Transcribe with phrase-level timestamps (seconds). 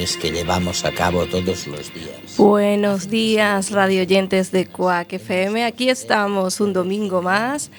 [0.00, 2.36] Que llevamos a cabo todos los días.
[2.38, 5.62] Buenos días, radio oyentes de Cuac FM.
[5.64, 7.70] Aquí estamos un domingo más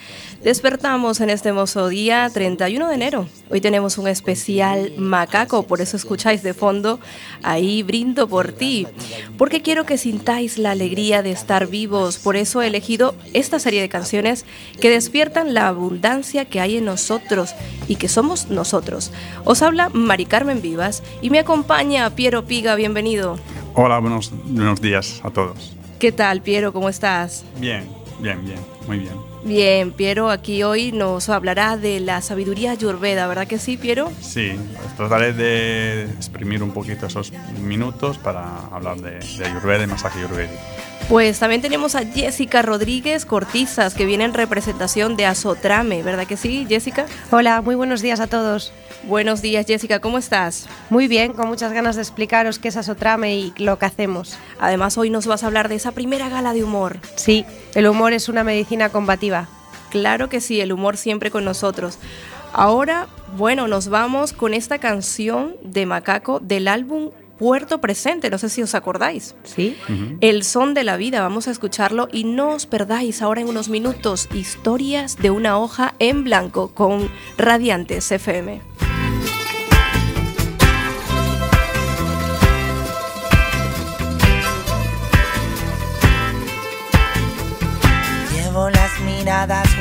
[0.44, 3.28] Despertamos en este hermoso día 31 de enero.
[3.52, 7.00] Hoy tenemos un especial macaco, por eso escucháis de fondo
[7.44, 8.88] ahí brindo por ti,
[9.38, 12.18] porque quiero que sintáis la alegría de estar vivos.
[12.18, 14.46] Por eso he elegido esta serie de canciones
[14.80, 17.56] que despiertan la abundancia que hay en nosotros
[17.88, 19.12] y que somos nosotros.
[19.46, 23.38] Os habla Mari Carmen Vivas y me acompaña Piero Piga, bienvenido.
[23.74, 25.76] Hola, buenos, buenos días a todos.
[26.00, 26.74] ¿Qué tal, Piero?
[26.74, 27.46] ¿Cómo estás?
[27.60, 27.88] Bien,
[28.20, 29.31] bien, bien, muy bien.
[29.44, 34.12] Bien, Piero aquí hoy nos hablará de la sabiduría ayurveda, ¿verdad que sí, Piero?
[34.22, 34.52] Sí,
[34.98, 40.54] trataré de exprimir un poquito esos minutos para hablar de, de ayurveda y masaje ayurvédico.
[41.10, 46.38] Pues también tenemos a Jessica Rodríguez Cortizas, que viene en representación de Azotrame, ¿verdad que
[46.38, 47.06] sí, Jessica?
[47.32, 48.72] Hola, muy buenos días a todos.
[49.04, 50.68] Buenos días, Jessica, ¿cómo estás?
[50.92, 54.38] Muy bien, con muchas ganas de explicaros qué es Asotrame y lo que hacemos.
[54.60, 57.00] Además, hoy nos vas a hablar de esa primera gala de humor.
[57.16, 57.44] Sí,
[57.74, 59.48] el humor es una medicina combativa.
[59.90, 61.98] Claro que sí, el humor siempre con nosotros.
[62.54, 68.50] Ahora, bueno, nos vamos con esta canción de Macaco del álbum Puerto Presente, no sé
[68.50, 69.34] si os acordáis.
[69.46, 69.76] Sí.
[70.20, 73.68] El son de la vida, vamos a escucharlo y no os perdáis ahora en unos
[73.68, 77.10] minutos historias de una hoja en blanco con
[77.40, 78.71] Radiantes FM.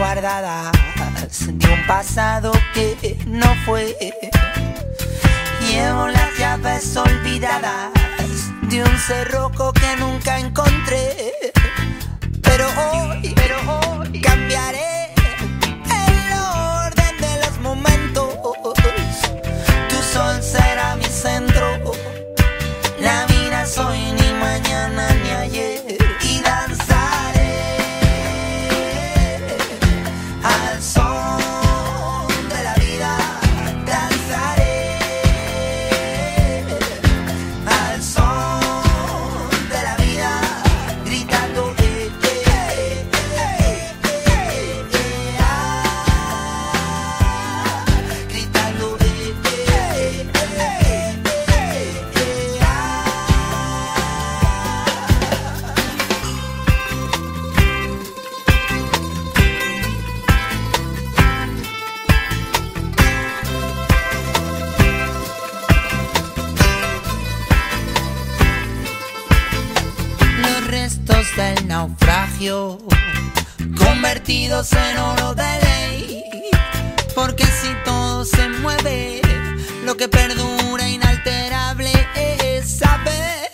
[0.01, 0.73] Guardadas
[1.47, 3.95] de un pasado que no fue
[5.61, 7.93] Llevo las llaves olvidadas
[8.63, 11.33] de un cerroco que nunca encontré.
[12.41, 15.13] Pero hoy, pero hoy cambiaré
[16.07, 18.29] el orden de los momentos.
[19.91, 21.67] Tu sol será mi centro.
[23.01, 24.10] La vida soy
[73.77, 76.25] convertidos en oro de ley.
[77.15, 79.21] Porque si todo se mueve,
[79.85, 83.51] lo que perdura inalterable es saber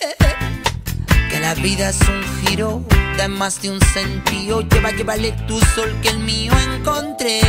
[1.30, 2.84] que la vida es un giro
[3.16, 4.60] de más de un sentido.
[4.62, 7.40] Lleva, llévale tu sol que el mío encontré.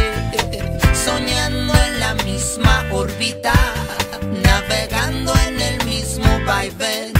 [1.06, 3.54] Soñando en la misma órbita,
[4.44, 7.17] navegando en el mismo vaivén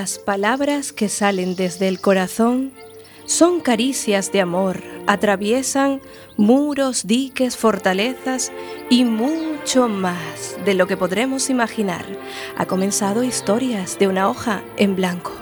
[0.00, 2.70] Las palabras que salen desde el corazón
[3.26, 6.00] son caricias de amor, atraviesan
[6.36, 8.52] muros, diques, fortalezas
[8.90, 12.04] y mucho más de lo que podremos imaginar.
[12.56, 15.32] Ha comenzado Historias de una hoja en blanco.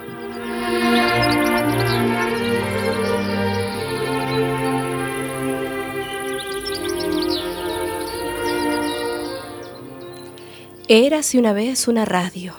[10.88, 12.54] Érase una vez una radio,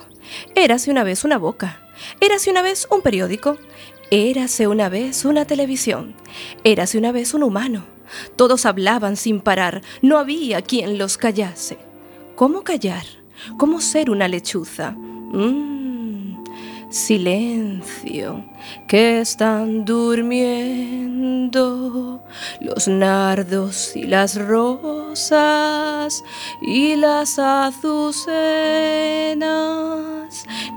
[0.54, 1.80] érase una vez una boca,
[2.20, 3.58] érase una vez un periódico,
[4.12, 6.16] érase una vez una televisión,
[6.64, 7.84] érase una vez un humano.
[8.36, 11.78] Todos hablaban sin parar, no había quien los callase.
[12.36, 13.06] ¿Cómo callar?
[13.58, 14.92] ¿Cómo ser una lechuza?
[14.92, 16.44] Mm,
[16.90, 18.46] silencio,
[18.88, 20.68] que están durmiendo
[22.60, 26.24] los nardos y las rosas
[26.62, 28.28] y las azucenas.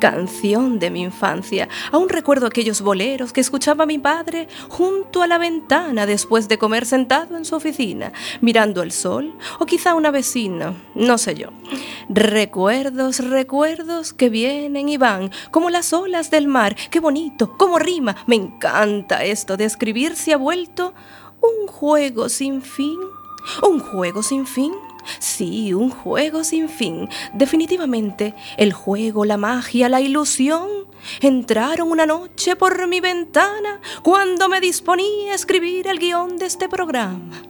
[0.01, 1.69] Canción de mi infancia.
[1.93, 6.87] Aún recuerdo aquellos boleros que escuchaba mi padre junto a la ventana después de comer
[6.87, 11.49] sentado en su oficina, mirando el sol, o quizá una vecina, no sé yo.
[12.09, 16.77] Recuerdos, recuerdos que vienen y van, como las olas del mar.
[16.91, 18.17] Qué bonito, cómo rima.
[18.27, 20.95] Me encanta esto de escribir se ha vuelto
[21.41, 22.99] un juego sin fin.
[23.63, 24.73] Un juego sin fin.
[25.19, 27.09] Sí, un juego sin fin.
[27.35, 30.69] Definitivamente, el juego, la magia, la ilusión
[31.21, 36.69] entraron una noche por mi ventana cuando me disponía a escribir el guion de este
[36.69, 37.43] programa.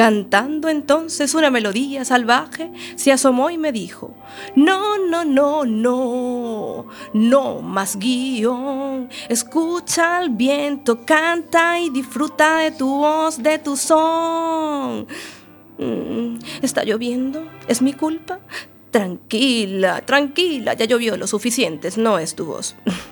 [0.00, 4.14] Cantando entonces una melodía salvaje, se asomó y me dijo,
[4.56, 9.10] no, no, no, no, no más guion.
[9.28, 15.06] Escucha al viento, canta y disfruta de tu voz, de tu son.
[15.76, 17.46] Mm, ¿Está lloviendo?
[17.68, 18.38] ¿Es mi culpa?
[18.90, 22.74] Tranquila, tranquila, ya llovió lo suficiente, no es tu voz.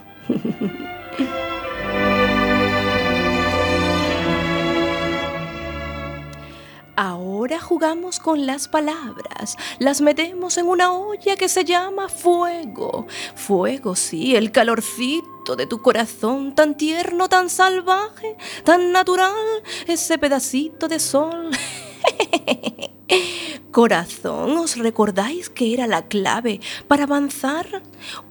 [7.00, 13.06] Ahora jugamos con las palabras, las metemos en una olla que se llama fuego.
[13.36, 20.88] Fuego, sí, el calorcito de tu corazón, tan tierno, tan salvaje, tan natural, ese pedacito
[20.88, 21.50] de sol.
[23.70, 27.82] Corazón, ¿os recordáis que era la clave para avanzar?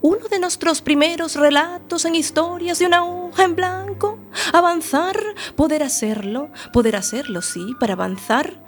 [0.02, 4.20] Uno de nuestros primeros relatos en historias de una hoja en blanco.
[4.52, 5.18] Avanzar,
[5.56, 8.67] poder hacerlo, poder hacerlo, sí, para avanzar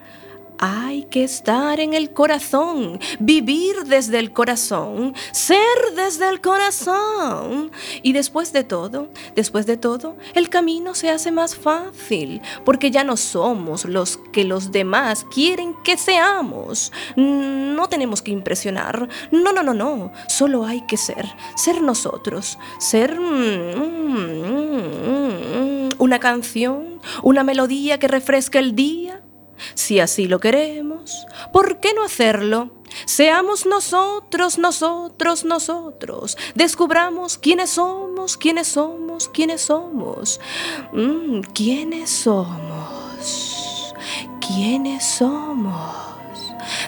[0.60, 5.58] hay que estar en el corazón, vivir desde el corazón, ser
[5.96, 7.72] desde el corazón.
[8.04, 13.06] Y después de todo, después de todo, el camino se hace más fácil, porque ya
[13.06, 16.92] no somos los que los demás quieren que seamos.
[17.16, 19.08] No tenemos que impresionar.
[19.32, 20.12] No, no, no, no.
[20.28, 21.26] Solo hay que ser,
[21.56, 24.28] ser nosotros, ser mm, mm,
[25.08, 29.22] mm, una canción, una melodía que refresca el día
[29.74, 32.72] si así lo queremos, ¿por qué no hacerlo?
[33.06, 36.38] Seamos nosotros, nosotros, nosotros.
[36.56, 40.40] Descubramos quiénes somos, quiénes somos, quiénes somos.
[40.94, 43.94] Mm, ¿Quiénes somos?
[44.46, 46.10] ¿Quiénes somos?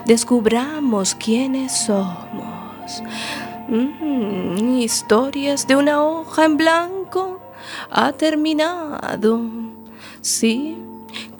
[0.05, 3.03] Descubramos quiénes somos.
[3.67, 7.39] Mm, historias de una hoja en blanco
[7.89, 9.41] ha terminado.
[10.21, 10.77] Sí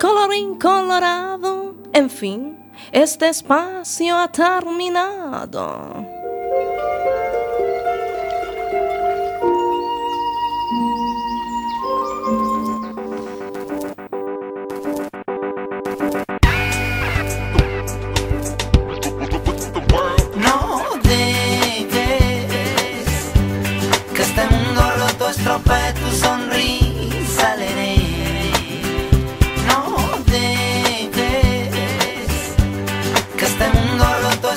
[0.01, 2.57] colorín colorado, en fin,
[2.91, 6.07] este espacio ha terminado.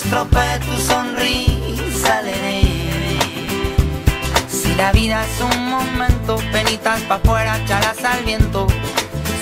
[0.04, 2.62] estropea tu sonrisa alegre.
[4.49, 8.66] Si la vida es un momento, penitas pa' afuera, chalas al viento.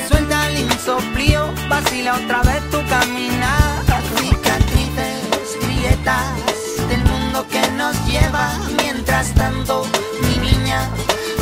[0.09, 3.83] Suelta el insoplío, vacila otra vez tu caminar.
[4.16, 8.52] Cicatrices, grietas del mundo que nos lleva.
[8.76, 9.87] Mientras tanto,
[10.23, 10.88] mi niña,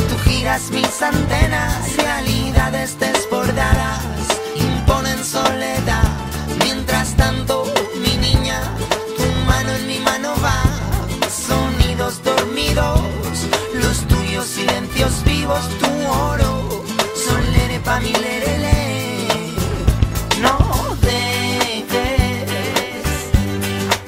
[0.09, 4.20] tú giras mis antenas, realidades desbordadas
[13.81, 16.83] los tuyos silencios vivos, tu oro.
[17.15, 19.53] Solere pa' mi lerele.
[20.41, 20.57] No
[21.01, 21.91] dejes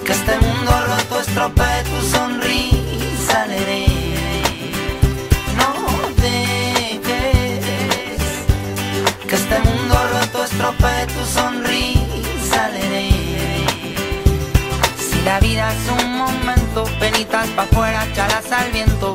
[0.05, 4.41] que este mundo roto estropee tu sonrisa, lerele.
[5.59, 5.71] No
[6.21, 7.63] dejes
[9.27, 13.65] que este mundo roto estropee tu sonrisa, lerele.
[14.97, 19.13] Si la vida es un momento, penitas pa' afuera, chalas al viento.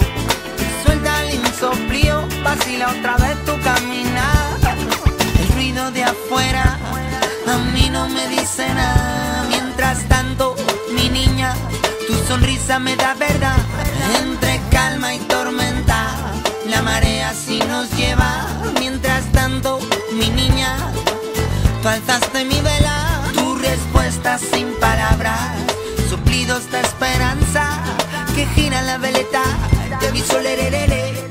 [2.69, 4.77] Vacila otra vez tu caminar.
[5.41, 6.79] El ruido de afuera
[7.47, 9.47] a mí no me dice nada.
[9.49, 10.55] Mientras tanto,
[10.93, 11.55] mi niña,
[12.07, 13.57] tu sonrisa me da verdad.
[14.21, 16.09] Entre calma y tormenta,
[16.67, 18.47] la marea sí nos lleva.
[18.79, 19.79] Mientras tanto,
[20.13, 20.77] mi niña,
[21.83, 23.23] tú alzaste mi vela.
[23.33, 25.41] Tu respuesta sin palabras,
[26.11, 27.79] suplidos de esperanza
[28.35, 29.43] que gira la veleta.
[30.01, 31.28] Te vi solererere.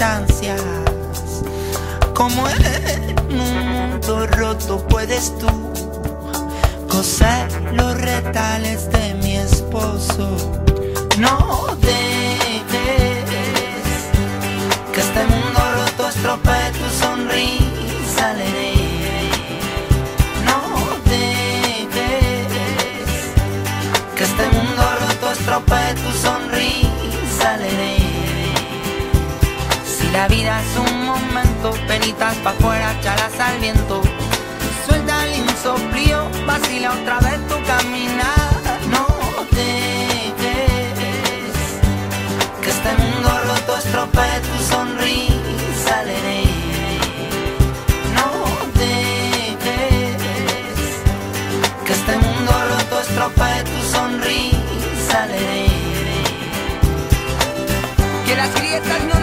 [0.00, 0.62] Distancias.
[2.14, 5.48] Como un mundo roto puedes tú
[6.88, 10.30] coser los retales de mi esposo.
[11.18, 12.64] No dejes
[14.94, 18.79] que este mundo roto estropee tu sonrisa.
[30.12, 34.02] La vida es un momento, penitas pa' afuera, chalas al viento.
[34.86, 38.50] Suelta el insoplío, vacila otra vez tu caminar.
[38.90, 39.06] No
[39.52, 40.34] dejes
[42.62, 46.44] que este mundo roto estropee tu sonrisa, leré.
[48.18, 48.28] No
[48.74, 50.20] dejes
[51.86, 55.66] que este mundo roto estropee tu sonrisa, leré.
[58.26, 59.19] Que las grietas no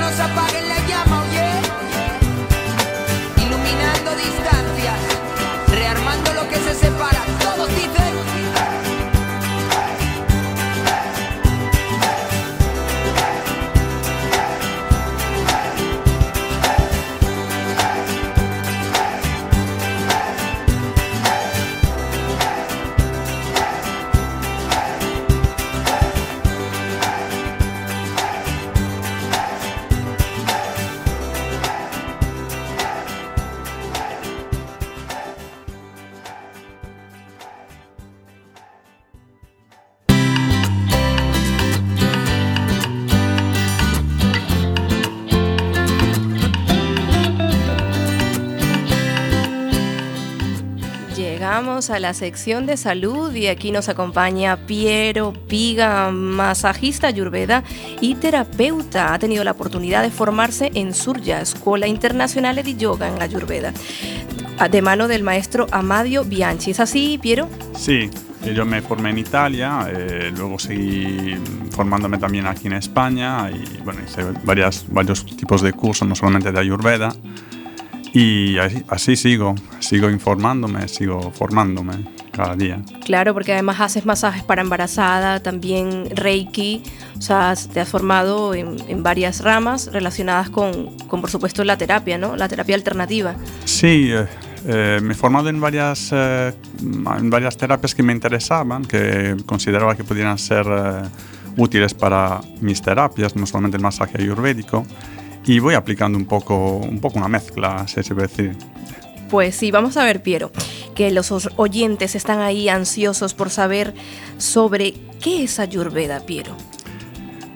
[51.77, 57.63] Llegamos a la sección de salud y aquí nos acompaña Piero Piga, masajista ayurveda
[58.01, 59.13] y terapeuta.
[59.13, 63.73] Ha tenido la oportunidad de formarse en Surya, Escuela Internacional de Yoga en Ayurveda,
[64.71, 66.71] de mano del maestro Amadio Bianchi.
[66.71, 67.47] ¿Es así, Piero?
[67.75, 68.09] Sí,
[68.43, 71.35] eh, yo me formé en Italia, eh, luego seguí
[71.69, 76.51] formándome también aquí en España y bueno, hice varias, varios tipos de cursos, no solamente
[76.51, 77.13] de Ayurveda.
[78.17, 81.93] Y así, así sigo, sigo informándome, sigo formándome
[82.31, 82.81] cada día.
[83.05, 86.81] Claro, porque además haces masajes para embarazada, también Reiki,
[87.15, 91.77] o sea, te has formado en, en varias ramas relacionadas con, con, por supuesto, la
[91.77, 92.35] terapia, ¿no?
[92.35, 93.35] La terapia alternativa.
[93.65, 94.25] Sí, eh,
[94.65, 99.95] eh, me he formado en varias, eh, en varias terapias que me interesaban, que consideraba
[99.95, 101.03] que pudieran ser eh,
[101.55, 104.87] útiles para mis terapias, no solamente el masaje ayurvédico,
[105.47, 108.55] y voy aplicando un poco, un poco una mezcla, si se puede decir.
[109.29, 110.51] Pues sí, vamos a ver, Piero,
[110.93, 113.93] que los oyentes están ahí ansiosos por saber
[114.37, 116.55] sobre qué es Ayurveda, Piero.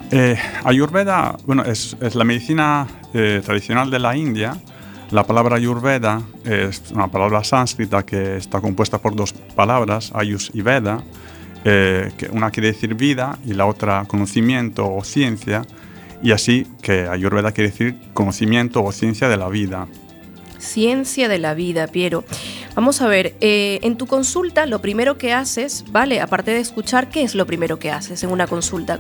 [0.10, 4.58] Eh, Ayurveda, bueno, es, es la medicina eh, tradicional de la India,
[5.12, 10.62] La palabra Ayurveda es una palabra sánscrita que está compuesta por dos palabras, Ayus y
[10.62, 11.04] Veda,
[11.66, 15.64] eh, que una quiere decir vida y la otra conocimiento o ciencia,
[16.22, 19.88] y así que Ayurveda quiere decir conocimiento o ciencia de la vida.
[20.58, 22.24] Ciencia de la vida, Piero.
[22.76, 26.22] Vamos a ver, eh, en tu consulta lo primero que haces, ¿vale?
[26.22, 29.00] Aparte de escuchar, ¿qué es lo primero que haces en una consulta?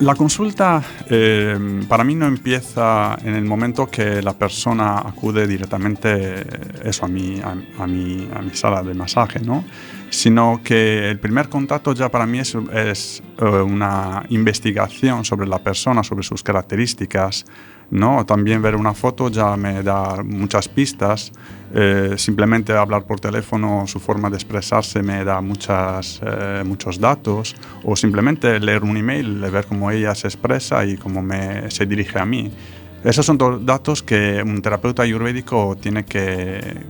[0.00, 6.46] La consulta eh, para mí no empieza en el momento que la persona acude directamente
[6.82, 9.64] eso, a, mi, a, mi, a mi sala de masaje, ¿no?
[10.10, 15.58] Sino que el primer contacto ya para mí es, es eh, una investigación sobre la
[15.60, 17.46] persona, sobre sus características,
[17.90, 18.24] ¿no?
[18.26, 21.32] También ver una foto ya me da muchas pistas.
[21.72, 27.56] Eh, simplemente hablar por teléfono, su forma de expresarse me da muchas, eh, muchos datos.
[27.84, 32.18] O simplemente leer un email, ver cómo ella se expresa y cómo me, se dirige
[32.18, 32.50] a mí.
[33.04, 36.84] Esos son datos que un terapeuta ayurvédico tiene que,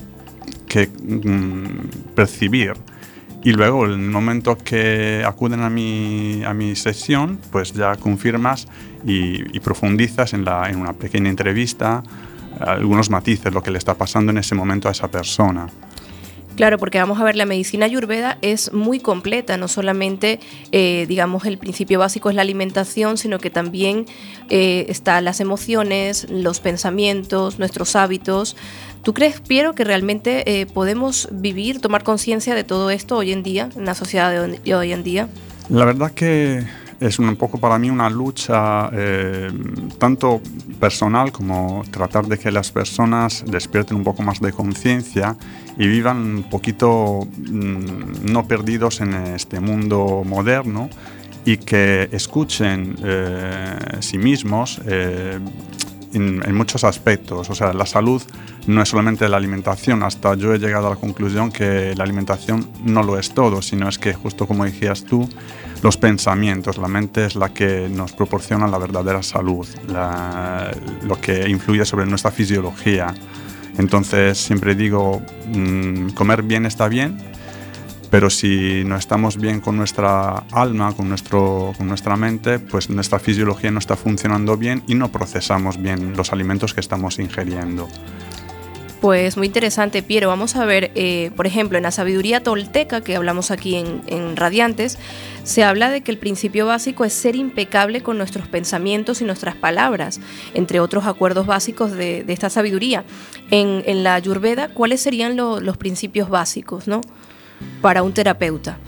[0.66, 2.72] que mm, percibir.
[3.42, 8.68] Y luego, en el momento que acuden a mi, a mi sesión, pues ya confirmas
[9.04, 12.02] y, profundizas en, la, en una pequeña entrevista
[12.60, 15.68] algunos matices, lo que le está pasando en ese momento a esa persona.
[16.56, 20.40] Claro, porque vamos a ver, la medicina ayurveda es muy completa, no solamente,
[20.72, 24.04] eh, digamos, el principio básico es la alimentación, sino que también
[24.50, 28.56] eh, están las emociones, los pensamientos, nuestros hábitos.
[29.02, 33.42] ¿Tú crees, Piero, que realmente eh, podemos vivir, tomar conciencia de todo esto hoy en
[33.42, 35.28] día, en la sociedad de hoy en día?
[35.70, 36.64] La verdad que
[37.00, 39.50] es un poco para mí una lucha eh,
[39.98, 40.40] tanto
[40.78, 45.36] personal como tratar de que las personas despierten un poco más de conciencia
[45.78, 50.90] y vivan un poquito mm, no perdidos en este mundo moderno
[51.46, 55.38] y que escuchen eh, sí mismos eh,
[56.12, 57.50] en, en, muchos aspectos.
[57.50, 58.22] O sea, la salud
[58.66, 62.68] no es solamente la alimentación, hasta yo he llegado a la conclusión que la alimentación
[62.84, 65.28] no lo es todo, sino es que justo como decías tú,
[65.82, 69.66] los pensamientos, la mente es la que nos proporciona la verdadera salud,
[71.02, 73.14] lo que influye sobre nuestra fisiología.
[73.78, 77.16] Entonces siempre digo, mm, comer bien está bien,
[78.10, 83.18] pero si no estamos bien con nuestra alma, con, nuestro, con nuestra mente, pues nuestra
[83.18, 87.88] fisiología no está funcionando bien y no procesamos bien los alimentos que estamos ingiriendo.
[89.00, 90.28] Pues muy interesante, Piero.
[90.28, 94.98] Vamos a ver, eh, por ejemplo, en la sabiduría tolteca que hablamos aquí en, Radiantes,
[95.42, 99.56] se habla de que el principio básico es ser impecable con nuestros pensamientos y nuestras
[99.56, 100.20] palabras,
[100.52, 103.04] entre otros acuerdos básicos de, esta sabiduría.
[103.50, 107.00] En, la Ayurveda, ¿cuáles serían los principios básicos ¿no?
[107.80, 108.78] Para un terapeuta?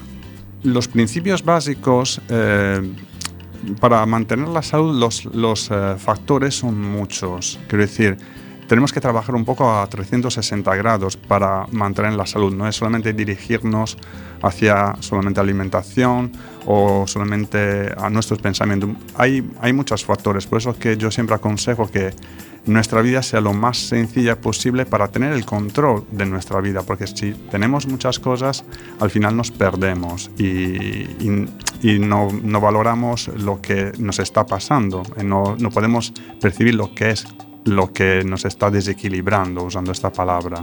[0.63, 2.21] Los principios básicos...
[2.29, 2.81] Eh,
[3.81, 4.99] para mantener la salud
[5.33, 7.59] los, eh, factores son muchos.
[7.69, 8.17] Quiero decir,
[8.67, 12.53] tenemos que trabajar un poco a 360 grados para mantener la salud.
[12.55, 13.97] No es solamente dirigirnos
[14.43, 16.33] hacia solamente alimentación
[16.67, 18.91] o solamente a nuestros pensamientos.
[19.17, 22.13] Hay, hay muchos factores, por eso que yo siempre aconsejo que
[22.67, 27.07] nuestra vida sea lo más sencilla posible para tener el control de nuestra vida, porque
[27.07, 28.65] si tenemos muchas cosas,
[29.01, 31.07] al final nos perdemos y,
[31.99, 32.29] no,
[32.61, 37.27] valoramos lo que nos está pasando, no, no podemos percibir lo que es
[37.65, 40.61] lo que nos está desequilibrando, usando esta palabra.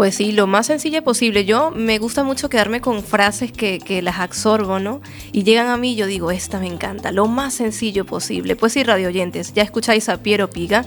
[0.00, 1.44] Pues sí, lo más sencillo posible.
[1.44, 5.02] Yo me gusta mucho quedarme con frases que, las absorbo, ¿no?
[5.30, 8.56] Y llegan a mí yo digo, esta me encanta, lo más sencillo posible.
[8.56, 10.86] Pues sí, radio oyentes, ya escucháis a Piero Piga,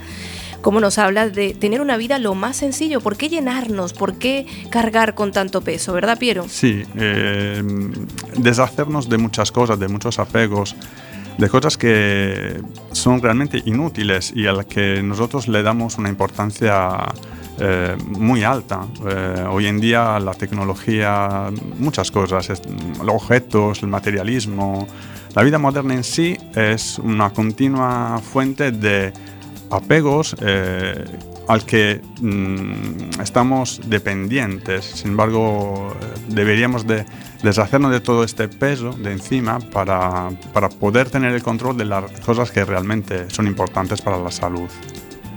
[0.62, 3.00] cómo nos habla de tener una vida lo más sencillo.
[3.00, 3.92] ¿Por qué llenarnos?
[3.92, 5.92] ¿Por qué cargar con tanto peso?
[5.92, 6.46] ¿Verdad, Piero?
[6.48, 7.62] Sí, eh,
[8.36, 10.74] deshacernos de muchas cosas, de muchos apegos
[11.38, 12.60] de cosas que
[12.92, 16.96] son realmente inútiles y a las que nosotros le damos una importancia
[17.58, 18.86] eh, muy alta.
[19.08, 22.48] Eh, hoy en día la tecnología, muchas cosas,
[23.02, 24.86] los objetos, el materialismo,
[25.34, 29.12] la vida moderna en sí es una continua fuente de
[29.70, 31.04] apegos eh,
[31.48, 34.84] al que mm, estamos dependientes.
[34.84, 35.94] Sin embargo,
[36.28, 37.04] deberíamos de
[37.42, 42.10] deshacernos de todo este peso de encima para, para poder tener el control de las
[42.20, 44.68] cosas que realmente son importantes para la salud.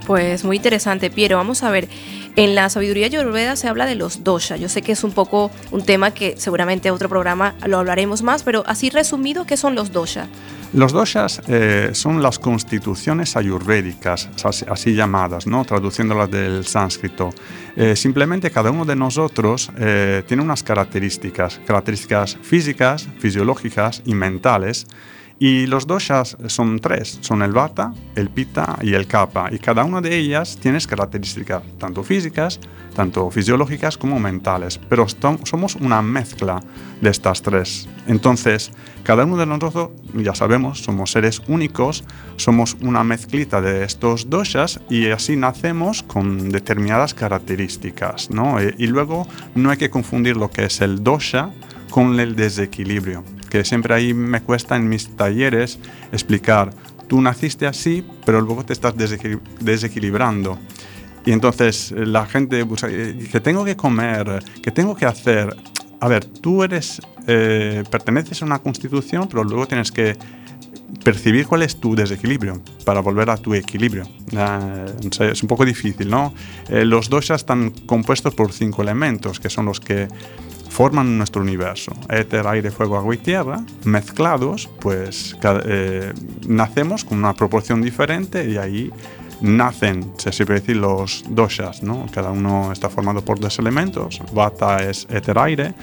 [0.08, 1.36] Pues muy interesante, Piero.
[1.36, 1.86] Vamos a ver,
[2.34, 4.56] en la sabiduría ayurveda se habla de los dosha.
[4.56, 8.42] Yo sé que es un poco un tema que seguramente otro programa lo hablaremos más,
[8.42, 10.26] pero así resumido, ¿qué son los dosha?
[10.72, 14.30] Los doshas eh, son las constituciones ayurvédicas,
[14.70, 15.62] así, llamadas, ¿no?
[15.66, 17.28] traduciéndolas del sánscrito.
[17.76, 24.86] Eh, simplemente cada uno de nosotros eh, tiene unas características, características físicas, fisiológicas y mentales,
[25.40, 29.48] Y los doshas son tres, son el vata, el pita y el kapha.
[29.52, 32.58] Y cada una de ellas tiene características tanto físicas,
[32.94, 34.80] tanto fisiológicas como mentales.
[34.88, 36.60] Pero somos una mezcla
[37.00, 37.88] de estas tres.
[38.08, 38.72] Entonces,
[39.04, 42.02] cada uno de nosotros, ya sabemos, somos seres únicos,
[42.36, 48.30] somos una mezclita de estos doshas y así nacemos con determinadas características.
[48.30, 48.60] ¿no?
[48.60, 51.50] Y, y luego no hay que confundir lo que es el dosha
[51.90, 55.78] con el desequilibrio que siempre ahí me cuesta en mis talleres
[56.12, 56.70] explicar,
[57.08, 58.94] tú naciste así, pero luego te estás
[59.60, 60.58] desequilibrando.
[61.24, 65.54] Y entonces eh, la gente eh, dice, tengo que comer, ¿qué tengo que hacer?
[66.00, 70.16] A ver, tú eres, eh, perteneces a una constitución, pero luego tienes que
[71.04, 74.04] percibir cuál es tu desequilibrio para volver a tu equilibrio.
[75.20, 76.32] es un poco difícil, ¿no?
[76.70, 80.08] los dos ya están compuestos por cinco elementos, que son los que
[80.78, 81.90] forman nuestro universo.
[82.08, 86.12] Éter, aire, fuego, agua y tierra, mezclados, pues eh,
[86.46, 88.92] nacemos con una proporción diferente y ahí
[89.40, 92.06] nacen, se puede decir, los doshas, ¿no?
[92.12, 94.22] Cada uno está formado por dos elementos.
[94.32, 95.74] Vata es éter, aire,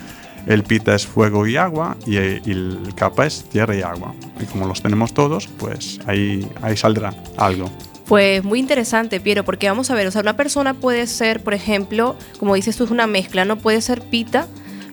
[0.48, 4.14] el pita es fuego y agua y, el kapha es tierra y agua.
[4.40, 7.70] Y como los tenemos todos, pues ahí, ahí saldrá algo.
[8.08, 11.54] Pues muy interesante, Piero, porque vamos a ver, o sea, una persona puede ser, por
[11.54, 14.48] ejemplo, como dices tú, es una mezcla, no puede ser pita,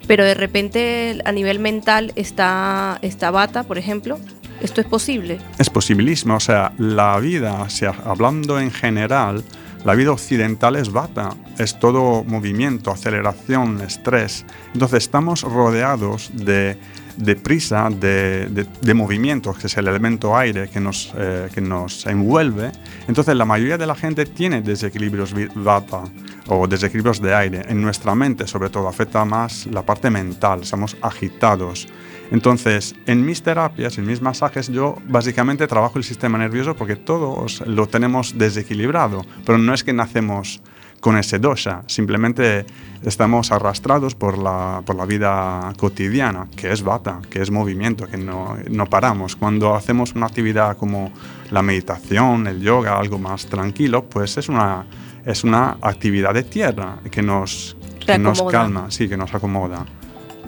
[0.07, 4.19] pero de repente a nivel mental está, está bata, por ejemplo.
[4.61, 5.39] ¿Esto es posible?
[5.59, 7.67] Es posibilísimo, o sea, la vida,
[8.05, 9.43] hablando en general,
[9.85, 14.45] la vida occidental es bata, es todo movimiento, aceleración, estrés.
[14.75, 16.77] Entonces estamos rodeados de,
[17.17, 22.07] de prisa, de, de, movimiento, que es el elemento aire que nos, eh, que nos
[22.07, 22.71] envuelve.
[23.09, 26.05] Entonces la mayoría de la gente tiene desequilibrios bata
[26.49, 27.63] o desequilibrios de aire.
[27.69, 31.89] En nuestra mente, sobre todo, afecta más la parte mental, estamos agitados.
[32.33, 37.63] Entonces, en mis terapias, en mis masajes, yo básicamente trabajo el sistema nervioso porque todos
[37.67, 40.63] lo tenemos desequilibrado, pero no es que nacemos
[41.01, 42.65] con ese dosha, simplemente
[43.03, 48.17] estamos arrastrados por la, por la vida cotidiana, que es bata, que es movimiento, que
[48.17, 49.37] no, no paramos.
[49.37, 51.13] Cuando hacemos una actividad como
[51.51, 54.87] la meditación, el yoga, algo más tranquilo, pues es una
[55.25, 59.85] es una actividad de tierra que nos, que nos calma, sí, que nos acomoda.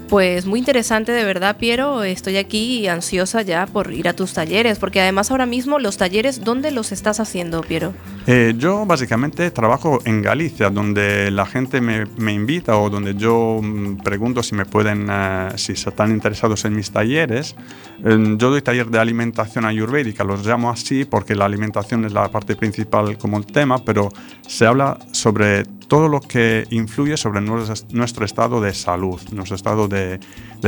[0.08, 2.04] Pues muy interesante de verdad, Piero.
[2.04, 6.44] Estoy aquí ansiosa ya por ir a tus talleres, porque además ahora mismo los talleres,
[6.44, 7.94] ¿dónde los estás haciendo, Piero?
[8.26, 13.60] Eh, yo básicamente trabajo en Galicia, donde la gente me, me invita o donde yo
[13.62, 17.56] mm, pregunto si me pueden, eh, si están interesados en mis talleres.
[18.04, 22.54] Yo doy taller de alimentación ayurvédica, los llamo así porque la alimentación es la parte
[22.54, 24.10] principal como el tema, pero
[24.46, 30.20] se habla sobre todo lo que influye sobre nuestro estado de salud, nuestro estado de,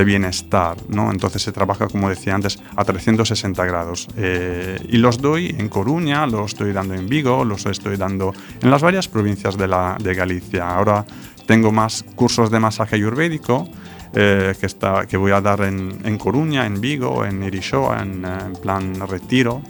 [0.05, 0.77] bienestar.
[0.89, 1.11] ¿no?
[1.11, 4.09] Entonces se trabaja, como decía antes, a 360 grados.
[4.17, 8.71] Eh, y los doy en Coruña, los estoy dando en Vigo, los estoy dando en
[8.71, 10.69] las varias provincias de, la, de Galicia.
[10.69, 11.05] Ahora
[11.47, 13.69] tengo más cursos de masaje ayurvédico.
[14.15, 18.25] Eh, que, está, que voy a dar en, en Coruña, en Vigo, en Irishoa, en,
[18.25, 19.63] eh, en plan retiro.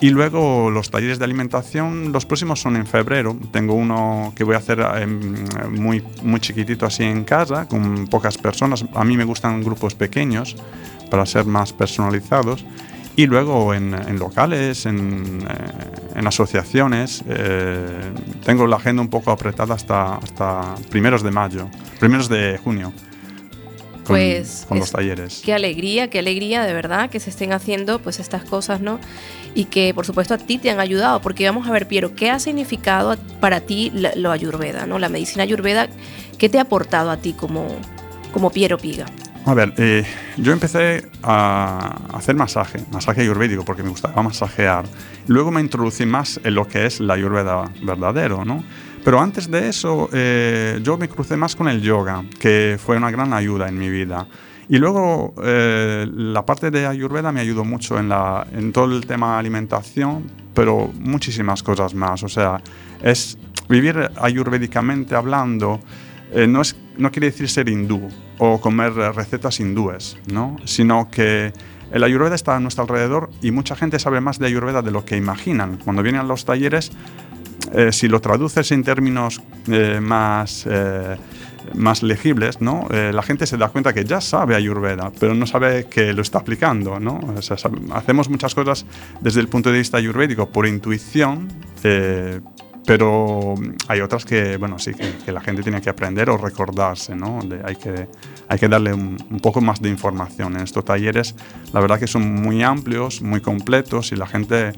[0.00, 3.36] Y luego los talleres de alimentación, los próximos son en febrero.
[3.50, 5.34] Tengo uno que voy a hacer em,
[5.70, 8.84] muy, muy chiquitito así en casa, con pocas personas.
[8.94, 10.56] A mí me gustan grupos pequeños
[11.10, 12.66] para ser más personalizados.
[13.18, 18.12] Y luego en, en locales, en, eh, en asociaciones, eh,
[18.44, 22.92] tengo la agenda un poco apretada hasta, hasta primeros de mayo, primeros de junio
[24.06, 25.42] pues con los talleres.
[25.44, 28.98] Qué alegría, qué alegría de verdad que se estén haciendo pues estas cosas, ¿no?
[29.54, 32.30] Y que por supuesto a ti te han ayudado, porque vamos a ver, Piero, ¿qué
[32.30, 34.98] ha significado para ti lo ayurveda, ¿no?
[34.98, 35.88] La medicina ayurveda,
[36.38, 37.68] ¿qué te ha aportado a ti como,
[38.32, 39.06] como Piero Piga?
[39.46, 40.04] A ver, eh,
[40.38, 44.84] yo empecé a hacer masaje, masaje ayurvédico, porque me gustaba masajear.
[45.28, 48.64] Luego me introducí más en lo que es la ayurveda verdadero, ¿no?
[49.06, 53.08] Pero antes de eso, eh, yo me crucé más con el yoga, que fue una
[53.08, 54.26] gran ayuda en mi vida.
[54.68, 59.06] Y luego eh, la parte de Ayurveda me ayudó mucho en, la, en todo el
[59.06, 62.24] tema alimentación, pero muchísimas cosas más.
[62.24, 62.60] O sea,
[63.00, 63.38] es
[63.68, 65.78] vivir ayurvédicamente hablando
[66.32, 70.56] eh, no, es, no quiere decir ser hindú o comer recetas hindúes, ¿no?
[70.64, 71.52] sino que
[71.92, 75.04] el Ayurveda está a nuestro alrededor y mucha gente sabe más de Ayurveda de lo
[75.04, 75.76] que imaginan.
[75.76, 76.90] Cuando vienen a los talleres
[77.72, 81.16] eh, si lo traduces en términos eh, más, eh,
[81.74, 82.86] más legibles, ¿no?
[82.90, 86.38] la gente se da cuenta que ya sabe Ayurveda, pero no sabe que lo está
[86.38, 87.00] aplicando.
[87.00, 87.20] ¿no?
[87.92, 88.86] hacemos muchas cosas
[89.20, 91.48] desde el punto de vista ayurvédico por intuición,
[92.86, 93.54] pero
[93.88, 97.40] hay otras que, bueno, sí, que, la gente tiene que aprender o recordarse, ¿no?
[97.64, 98.06] hay, que,
[98.48, 100.54] hay que darle un, poco más de información.
[100.54, 101.34] En estos talleres,
[101.72, 104.72] la verdad que son muy amplios, muy completos y la gente...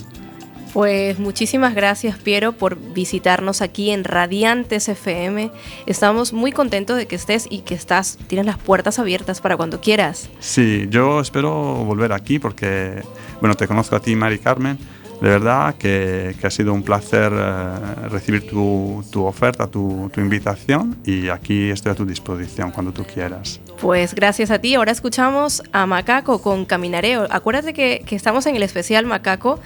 [0.73, 5.51] Pues muchísimas gracias Piero por visitarnos aquí en Radiantes FM.
[5.87, 9.81] Estamos muy contentos de que estés y que estás, tienes las puertas abiertas para cuando
[9.83, 10.31] quieras.
[10.41, 11.53] Sí, yo espero
[11.85, 13.03] volver aquí porque,
[13.41, 14.79] bueno, te conozco a ti, Mari Carmen
[15.23, 21.71] de verdad que, ha sido un placer eh, recibir tu, oferta, tu, invitación y aquí
[21.71, 23.61] estoy a tu disposición cuando tú quieras.
[23.81, 24.75] Pues gracias a ti.
[24.75, 27.15] Ahora escuchamos a Macaco con Caminaré.
[27.31, 29.61] Acuérdate que, que estamos en el especial Macaco.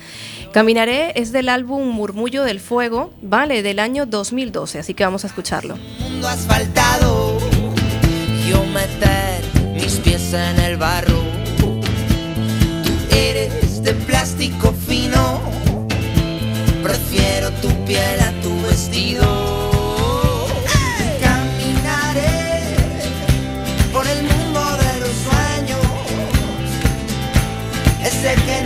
[0.52, 5.28] Caminaré es del álbum Murmullo del Fuego, vale, del año 2012, así que vamos a
[5.28, 5.76] escucharlo.
[5.98, 7.38] Mundo asfaltado,
[8.46, 9.42] yo meter
[9.72, 11.22] mis pies en el barro.
[11.56, 11.80] Tú
[13.10, 14.74] eres de plástico
[16.82, 19.24] prefiero tu piel a tu vestido.
[21.20, 22.76] Caminaré
[23.92, 25.86] por el mundo de los sueños,
[28.04, 28.65] ese que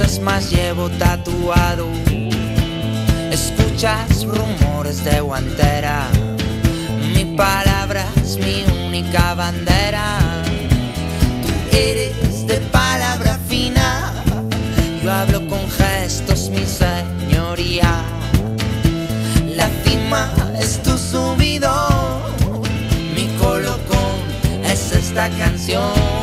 [0.00, 1.86] es más llevo tatuado.
[3.30, 6.08] Escuchas rumores de guantera.
[7.14, 10.18] Mi palabra es mi única bandera.
[11.42, 14.12] Tú eres de palabra fina.
[15.02, 18.02] Yo hablo con gestos, mi señoría.
[19.54, 21.70] La cima es tu subido.
[23.14, 24.22] Mi colocón
[24.64, 26.21] es esta canción.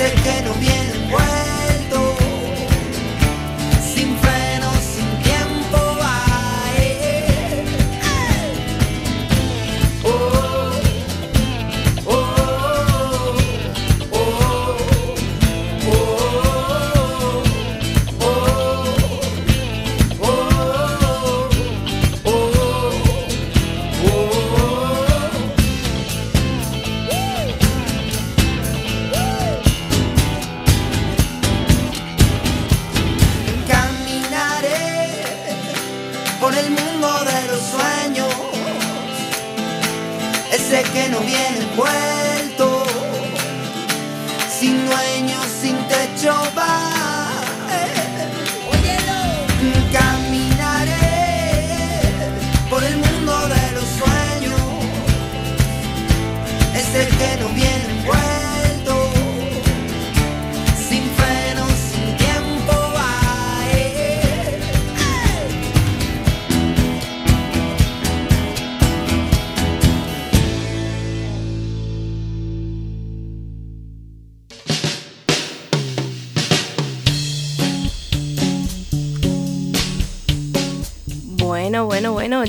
[0.00, 0.69] Ese que no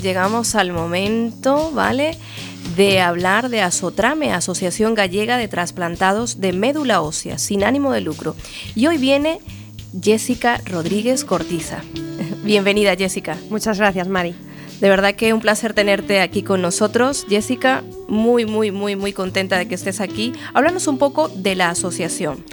[0.02, 2.18] llegamos al momento, ¿vale?
[2.76, 8.36] De hablar de Asotrame, Asociación Gallega de Trasplantados de Médula Ósea, sin ánimo de lucro.
[8.76, 9.40] Y hoy viene
[10.02, 11.82] Jessica Rodríguez Cortiza.
[12.44, 13.38] Bienvenida, Jessica.
[13.50, 14.36] Muchas gracias, Mari.
[14.80, 17.28] De verdad que un placer tenerte aquí con nosotros.
[17.30, 20.34] Jessica, muy, muy, muy, muy contenta de que estés aquí.
[20.54, 22.44] Háblanos un poco de la asociación.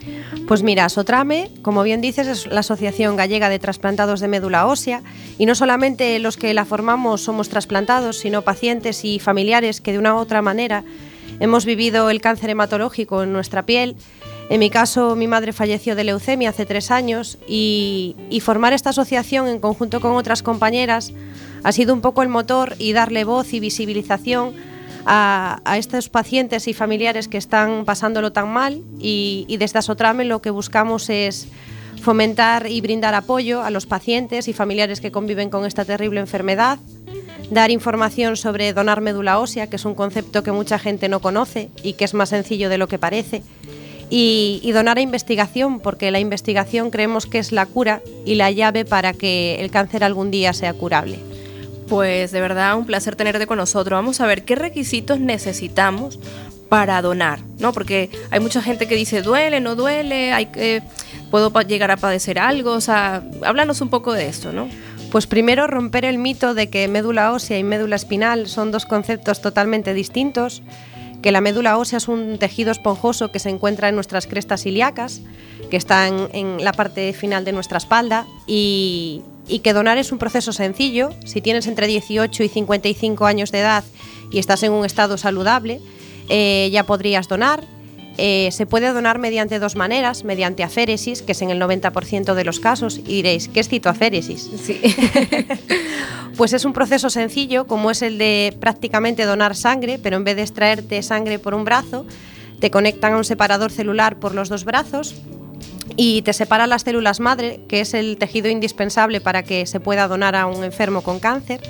[0.49, 5.03] Pues mira, Sotrame, como bien dices, es la Asociación Gallega de Trasplantados de Médula Ósea
[5.37, 9.99] y no solamente los que la formamos somos trasplantados, sino pacientes y familiares que de
[9.99, 10.85] una u otra manera
[11.39, 13.95] hemos vivido el cáncer hematológico en nuestra piel.
[14.49, 18.89] En mi caso, mi madre falleció de leucemia hace tres años y, y formar esta
[18.89, 21.13] asociación en conjunto con otras compañeras
[21.63, 24.55] ha sido un poco el motor y darle voz y visibilización
[25.11, 30.51] a, estos pacientes y familiares que están pasándolo tan mal y, desde Asotrame lo que
[30.51, 31.49] buscamos es
[32.03, 36.79] fomentar y brindar apoyo a los pacientes y familiares que conviven con esta terrible enfermedad,
[37.51, 41.71] dar información sobre donar médula ósea, que es un concepto que mucha gente no conoce
[41.83, 43.43] y que es más sencillo de lo que parece,
[44.11, 48.51] y, y, donar a investigación, porque la investigación creemos que es la cura y la
[48.51, 51.19] llave para que el cáncer algún día sea curable.
[51.89, 53.97] Pues de verdad un placer tenerte con nosotros.
[53.97, 56.19] Vamos a ver qué requisitos necesitamos
[56.69, 57.73] para donar, ¿no?
[57.73, 60.83] Porque hay mucha gente que dice duele, no duele, hay que
[61.31, 64.69] puedo llegar a padecer algo, o sea, háblanos un poco de esto, ¿no?
[65.11, 69.41] Pues primero romper el mito de que médula ósea y médula espinal son dos conceptos
[69.41, 70.63] totalmente distintos,
[71.23, 75.23] que la médula ósea es un tejido esponjoso que se encuentra en nuestras crestas ilíacas,
[75.71, 80.19] que está en la parte final de nuestra espalda y, y que donar es un
[80.19, 81.11] proceso sencillo.
[81.25, 83.85] Si tienes entre 18 y 55 años de edad
[84.31, 85.81] y estás en un estado saludable,
[86.29, 87.65] eh, ya podrías donar.
[88.21, 92.45] Eh, se puede donar mediante dos maneras, mediante aféresis, que es en el 90% de
[92.45, 94.51] los casos, y diréis, ¿qué es citoaféresis?
[94.61, 94.81] Sí.
[96.37, 100.35] pues es un proceso sencillo, como es el de prácticamente donar sangre, pero en vez
[100.35, 102.07] de extraerte sangre por un brazo,
[102.59, 105.15] te conectan a un separador celular por los dos brazos
[105.97, 110.09] y te separa las células madre, que es el tejido indispensable para que se pueda
[110.09, 111.61] donar a un enfermo con cáncer.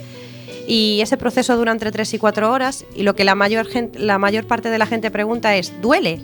[0.66, 4.18] Y ese proceso dura entre 3 y 4 horas y lo que la mayor, la
[4.18, 6.20] mayor parte de la gente pregunta es, ¿duele?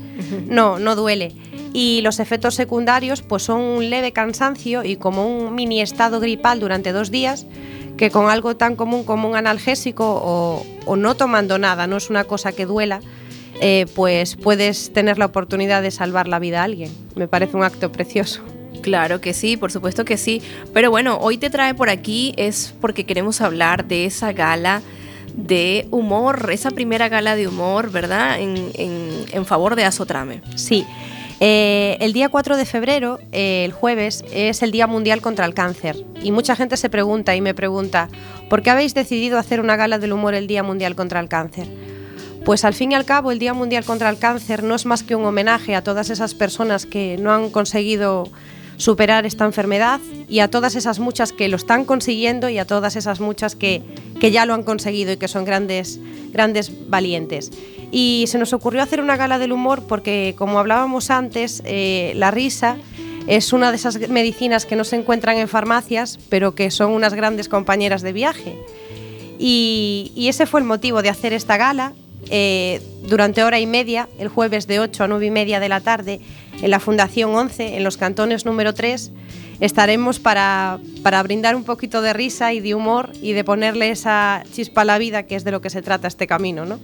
[0.47, 1.33] No, no duele.
[1.73, 6.61] Y los efectos secundarios pues son un leve cansancio y como un mini estado gripal
[6.61, 7.47] durante dos días,
[7.97, 12.11] que con algo tan común como un analgésico o, o no tomando nada, no es
[12.11, 13.01] una cosa que duela,
[13.61, 16.91] eh, pues puedes tener la oportunidad de salvar la vida a alguien.
[17.15, 18.43] Me parece un acto precioso.
[18.83, 20.43] Claro que sí, por supuesto que sí.
[20.73, 24.83] Pero bueno, hoy te trae por aquí es porque queremos hablar de esa gala
[25.35, 28.37] de humor, esa primera gala de humor, ¿verdad?
[28.39, 30.43] En, favor de Azotrame.
[30.55, 30.85] Sí.
[31.41, 35.55] Eh, el día 4 de febrero, eh, el jueves, es el Día Mundial contra el
[35.55, 35.97] Cáncer.
[36.23, 38.09] Y mucha gente se pregunta y me pregunta,
[38.49, 41.67] ¿por qué habéis decidido hacer una gala del humor el Día Mundial contra el Cáncer?
[42.45, 45.03] Pues al fin y al cabo el Día Mundial contra el Cáncer no es más
[45.03, 48.29] que un homenaje a todas esas personas que no han conseguido
[48.77, 52.97] superar esta enfermedad y a todas esas muchas que lo están consiguiendo y a todas
[52.97, 53.83] esas muchas que,
[54.21, 55.99] que ya lo han conseguido y que son grandes,
[56.33, 57.51] grandes valientes.
[57.91, 62.31] Y se nos ocurrió hacer una gala del humor porque, como hablábamos antes, eh, la
[62.31, 62.77] risa
[63.27, 67.15] es una de esas medicinas que no se encuentran en farmacias, pero que son unas
[67.15, 68.59] grandes compañeras de viaje.
[69.39, 71.95] Y, y ese fue el motivo de hacer esta gala
[72.31, 75.81] eh, durante hora y media, el jueves de 8 a 9 y media de la
[75.81, 76.21] tarde,
[76.61, 79.11] en la Fundación 11, en los cantones número 3,
[79.61, 84.45] estaremos para, para brindar un poquito de risa y de humor y de ponerle esa
[84.53, 86.81] chispa a la vida que es de lo que se trata este camino, ¿no?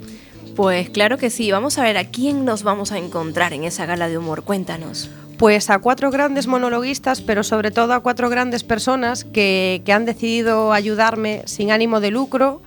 [0.57, 3.87] Pues claro que sí, vamos a ver a quién nos vamos a encontrar en esa
[3.87, 5.11] gala de humor, cuéntanos.
[5.39, 10.05] Pues a cuatro grandes monologuistas, pero sobre todo a cuatro grandes personas que, que han
[10.05, 12.61] decidido ayudarme sin ánimo de lucro,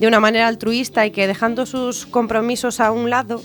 [0.00, 3.42] de una manera altruista y que dejando sus compromisos a un lado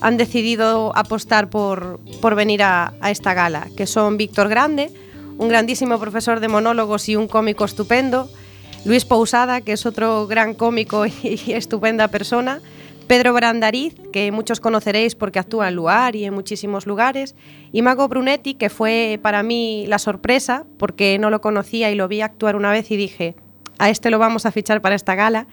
[0.00, 4.90] han decidido apostar por, por venir a, esta gala, que son Víctor Grande,
[5.38, 8.28] un grandísimo profesor de monólogos y un cómico estupendo,
[8.84, 12.60] Luis Pousada, que es otro gran cómico y, estupenda persona,
[13.06, 17.34] Pedro Brandariz, que muchos conoceréis porque actúa en Luar y en muchísimos lugares,
[17.72, 22.08] y Mago Brunetti, que fue para mí la sorpresa, porque no lo conocía y lo
[22.08, 23.36] vi actuar una vez y dije,
[23.78, 25.46] a este lo vamos a fichar para esta gala.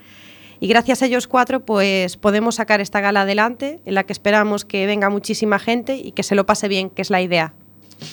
[0.62, 4.64] Y gracias a ellos cuatro, pues podemos sacar esta gala adelante, en la que esperamos
[4.64, 7.53] que venga muchísima gente y que se lo pase bien, que es la idea.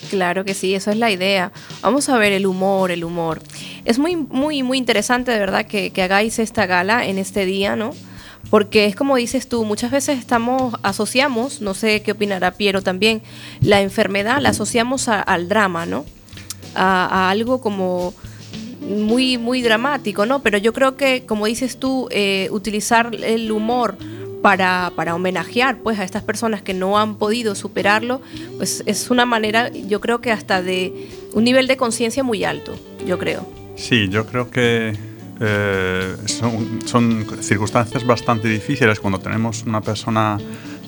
[0.08, 1.52] Claro que sí, eso es la idea.
[1.82, 3.42] Vamos a ver el humor, el humor.
[3.84, 7.90] Es muy, muy, muy interesante de verdad que, hagáis esta gala en este día, ¿no?
[8.48, 13.20] Porque es como dices tú, muchas veces estamos, asociamos, no sé qué opinará Piero también,
[13.60, 16.06] la enfermedad la asociamos al drama, ¿no?
[16.74, 18.14] a algo como
[18.80, 20.42] muy, muy dramático, ¿no?
[20.42, 23.96] Pero yo creo que, como dices tú, eh, utilizar el humor
[24.42, 28.20] para, para, homenajear pues a estas personas que no han podido superarlo,
[28.56, 32.78] pues es una manera, yo creo que hasta de un nivel de conciencia muy alto,
[33.06, 33.46] yo creo.
[33.76, 34.96] Sí, yo creo que
[35.40, 40.38] eh, son, son, circunstancias bastante difíciles cuando tenemos una persona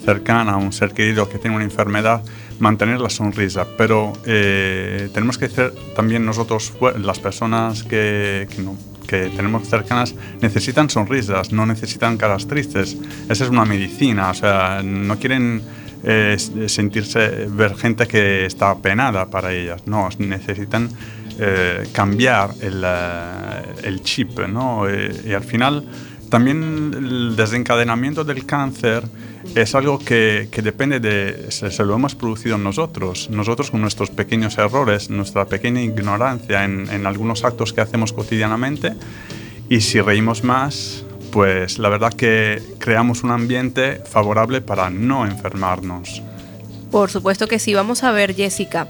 [0.05, 2.23] cercana, un ser querido que tiene una enfermedad,
[2.61, 3.67] mantener la sonrisa.
[3.77, 8.47] Pero eh, tenemos que ser también nosotros, las personas que,
[9.07, 12.97] que, tenemos cercanas, necesitan sonrisas, no necesitan caras tristes.
[13.29, 15.63] Esa es una medicina, o sea, no quieren
[16.03, 16.37] eh,
[16.67, 20.89] sentirse, ver gente que está penada para ellas, no, necesitan
[21.39, 24.85] eh, cambiar el, eh, el, chip, ¿no?
[24.89, 25.85] Y al final
[26.31, 29.05] también el desencadenamiento del cáncer
[29.55, 34.57] es algo que, depende de, se, se, lo hemos producido nosotros, nosotros con nuestros pequeños
[34.57, 38.95] errores, nuestra pequeña ignorancia en, algunos actos que hacemos cotidianamente
[39.69, 46.23] y si reímos más, pues la verdad que creamos un ambiente favorable para no enfermarnos.
[46.91, 47.75] Por supuesto que sí.
[47.75, 48.89] Vamos a ver, Jessica.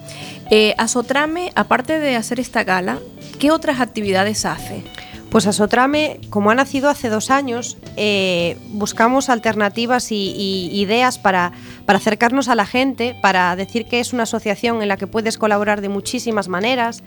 [0.50, 2.98] Eh, Asotrame, aparte de hacer esta gala,
[3.38, 4.82] ¿qué otras actividades hace?
[5.30, 11.52] Pues Asotrame, como ha nacido hace dos años, eh, buscamos alternativas y, y ideas para,
[11.86, 15.38] para, acercarnos a la gente, para decir que es una asociación en la que puedes
[15.38, 17.04] colaborar de muchísimas maneras.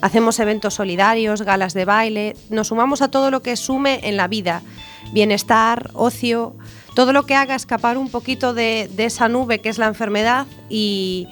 [0.00, 4.26] Hacemos eventos solidarios, galas de baile, nos sumamos a todo lo que sume en la
[4.26, 4.62] vida,
[5.12, 6.56] bienestar, ocio,
[6.96, 11.28] todo lo que haga escapar un poquito de, esa nube que es la enfermedad y,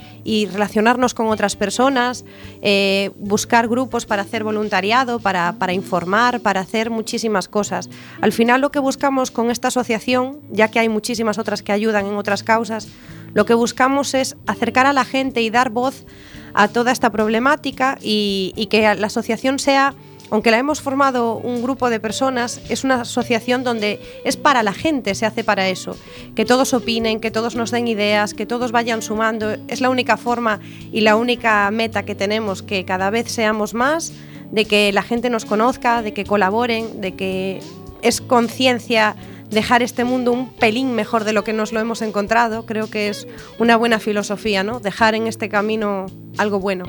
[0.53, 2.27] relacionarnos con otras personas,
[2.61, 7.89] eh, buscar grupos para hacer voluntariado, para, informar, para hacer muchísimas cosas.
[8.21, 12.07] Al final lo que buscamos con esta asociación, ya que hay muchísimas otras que ayudan
[12.07, 12.89] en otras causas,
[13.33, 16.05] lo que buscamos es acercar a la gente y dar voz
[16.53, 19.95] a toda esta problemática y que la asociación sea
[20.35, 24.73] aunque la hemos formado un grupo de personas, es una asociación donde es para la
[24.73, 25.97] gente, se hace para eso.
[26.35, 29.55] Que todos opinen, que todos nos den ideas, que todos vayan sumando.
[29.69, 30.59] Es la única forma
[30.91, 34.13] y la única meta que tenemos, que cada vez seamos más,
[34.51, 37.61] de que la gente nos conozca, de que colaboren, de que
[38.03, 39.15] es conciencia
[39.51, 42.67] dejar este mundo un pelín mejor de lo que nos lo hemos encontrado.
[42.67, 43.29] Creo que es
[43.61, 44.81] una buena filosofía, ¿no?
[44.81, 46.07] Dejar en este camino
[46.39, 46.87] algo bueno.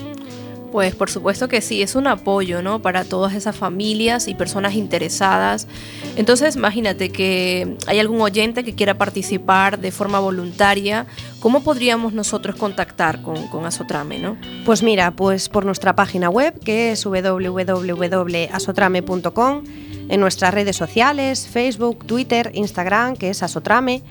[0.75, 2.81] Pues por supuesto que sí, es un apoyo, ¿no?
[2.81, 5.69] Para todas esas familias y personas interesadas.
[6.17, 11.05] Entonces, imagínate que hay algún oyente que quiera participar de forma voluntaria.
[11.39, 14.35] ¿Cómo podríamos nosotros contactar con, con Asotrame, no?
[14.65, 19.63] Pues mira, pues por nuestra página web, que es www.asotrame.com,
[20.09, 24.03] en nuestras redes sociales, Facebook, Twitter, Instagram, que es Asotrame,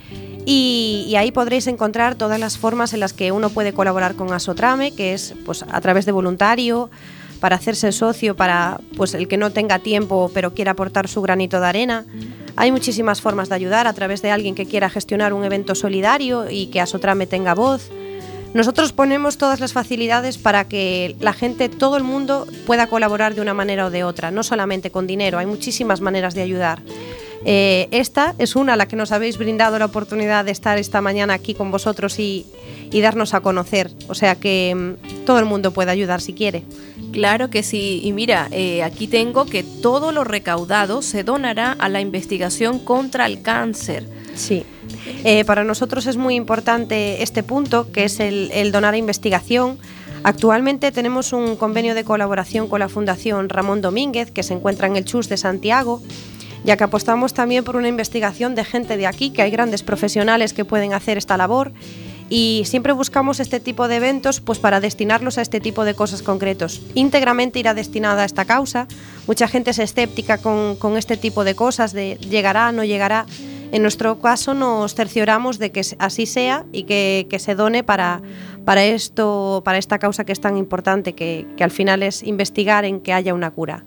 [0.47, 4.93] y, ahí podréis encontrar todas las formas en las que uno puede colaborar con Asotrame,
[4.93, 6.91] que es pues, a través de voluntario,
[7.41, 11.61] para hacerse socio, para pues, el que no tenga tiempo pero quiera aportar su granito
[11.61, 12.05] de arena.
[12.57, 16.51] Hay muchísimas formas de ayudar a través de alguien que quiera gestionar un evento solidario
[16.51, 17.91] y que Asotrame tenga voz.
[18.55, 23.41] Nosotros ponemos todas las facilidades para que la gente, todo el mundo, pueda colaborar de
[23.41, 26.81] una manera o de otra, no solamente con dinero, hay muchísimas maneras de ayudar.
[27.45, 31.35] Eh, esta es una la que nos habéis brindado la oportunidad de estar esta mañana
[31.35, 32.47] aquí con vosotros y,
[32.91, 33.91] y darnos a conocer.
[34.09, 36.63] O sea que mmm, todo el mundo puede ayudar si quiere.
[37.15, 38.01] Claro que sí.
[38.03, 43.27] Y mira, eh, aquí tengo que todo lo recaudado se donará a la investigación contra
[43.27, 44.05] el cáncer.
[44.35, 44.67] Sí.
[45.23, 49.79] Eh, para nosotros es muy importante este punto, que es el, el donar a investigación.
[50.25, 54.97] Actualmente tenemos un convenio de colaboración con la Fundación Ramón Domínguez, que se encuentra en
[54.97, 56.03] el Chus de Santiago
[56.65, 60.55] ya que apostamos también por una investigación de gente de aquí, que hay grandes profesionales
[60.55, 61.73] que pueden hacer esta labor
[62.37, 66.21] y siempre buscamos este tipo de eventos pues para destinarlos a este tipo de cosas
[66.21, 66.83] concretos.
[66.95, 68.89] Íntegramente irá destinada a esta causa.
[69.29, 73.27] Mucha gente es escéptica con, con este tipo de cosas, de llegará, no llegará.
[73.71, 78.21] En nuestro caso nos cercioramos de que así sea y que, que se done para,
[78.65, 82.85] para, esto, para esta causa que es tan importante, que, que al final es investigar
[82.85, 83.85] en que haya una cura.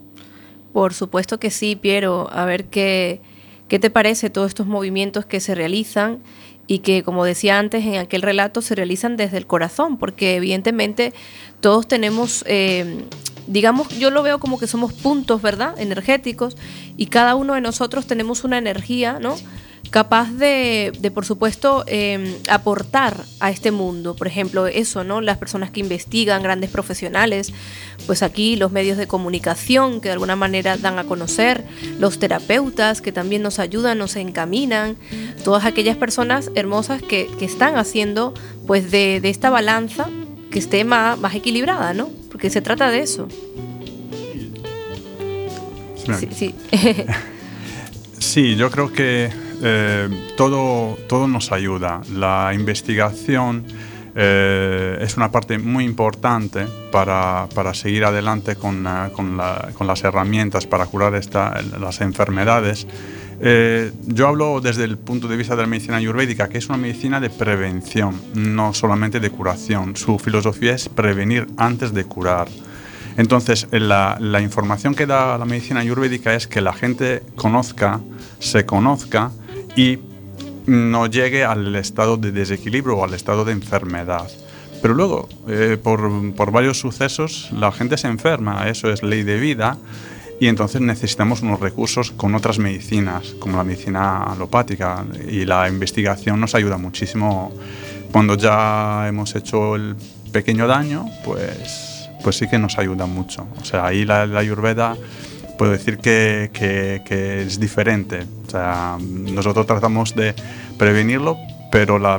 [0.71, 2.29] Por supuesto que sí, Piero.
[2.31, 3.19] A ver qué,
[3.67, 6.19] qué te parece todos estos movimientos que se realizan
[6.67, 11.13] y que, como decía antes en aquel relato, se realizan desde el corazón, porque evidentemente
[11.61, 13.05] todos tenemos, eh,
[13.47, 15.79] digamos, yo lo veo como que somos puntos, ¿verdad?
[15.79, 16.57] Energéticos
[16.97, 19.35] y cada uno de nosotros tenemos una energía, ¿no?
[19.89, 24.15] Capaz de, de por supuesto, eh, aportar a este mundo.
[24.15, 25.21] Por ejemplo, eso, ¿no?
[25.21, 27.53] Las personas que investigan, grandes profesionales,
[28.05, 31.63] pues aquí los medios de comunicación que de alguna manera dan a conocer,
[31.99, 34.97] los terapeutas que también nos ayudan, nos encaminan,
[35.43, 38.33] todas aquellas personas hermosas que, que están haciendo,
[38.65, 40.09] pues, de, de, esta balanza
[40.51, 42.09] que esté más, más equilibrada, ¿no?
[42.31, 43.27] Porque se trata de eso.
[46.19, 46.55] sí, sí.
[48.19, 49.29] Sí, yo creo que
[49.61, 52.01] eh, todo, todo nos ayuda.
[52.13, 53.65] La investigación
[54.15, 59.85] eh, es una parte muy importante para, para seguir adelante con, eh, con, la- con
[59.87, 62.87] las herramientas para curar esta- las enfermedades.
[63.39, 66.77] Eh, yo hablo desde el punto de vista de la medicina ayurvédica, que es una
[66.79, 69.95] medicina de prevención, no solamente de curación.
[69.95, 72.47] Su filosofía es prevenir antes de curar.
[73.17, 77.99] Entonces, la, la información que da la medicina ayurvédica es que la gente conozca,
[78.39, 79.31] se conozca
[79.77, 79.99] y
[80.65, 84.27] no llegue al estado de desequilibrio o al estado de enfermedad.
[84.81, 89.39] Pero luego, eh, por, por varios sucesos, la gente se enferma, eso es ley de
[89.39, 89.77] vida,
[90.39, 96.39] y entonces necesitamos unos recursos con otras medicinas, como la medicina alopática, y la investigación
[96.39, 97.51] nos ayuda muchísimo.
[98.11, 99.95] Cuando ya hemos hecho el
[100.31, 103.47] pequeño daño, pues, pues sí que nos ayuda mucho.
[103.59, 104.95] O sea, ahí la, la ayurveda
[105.57, 108.25] puedo decir que, que- que es diferente.
[108.47, 110.33] O sea, nosotros tratamos de
[110.77, 111.37] prevenirlo,
[111.71, 112.17] pero la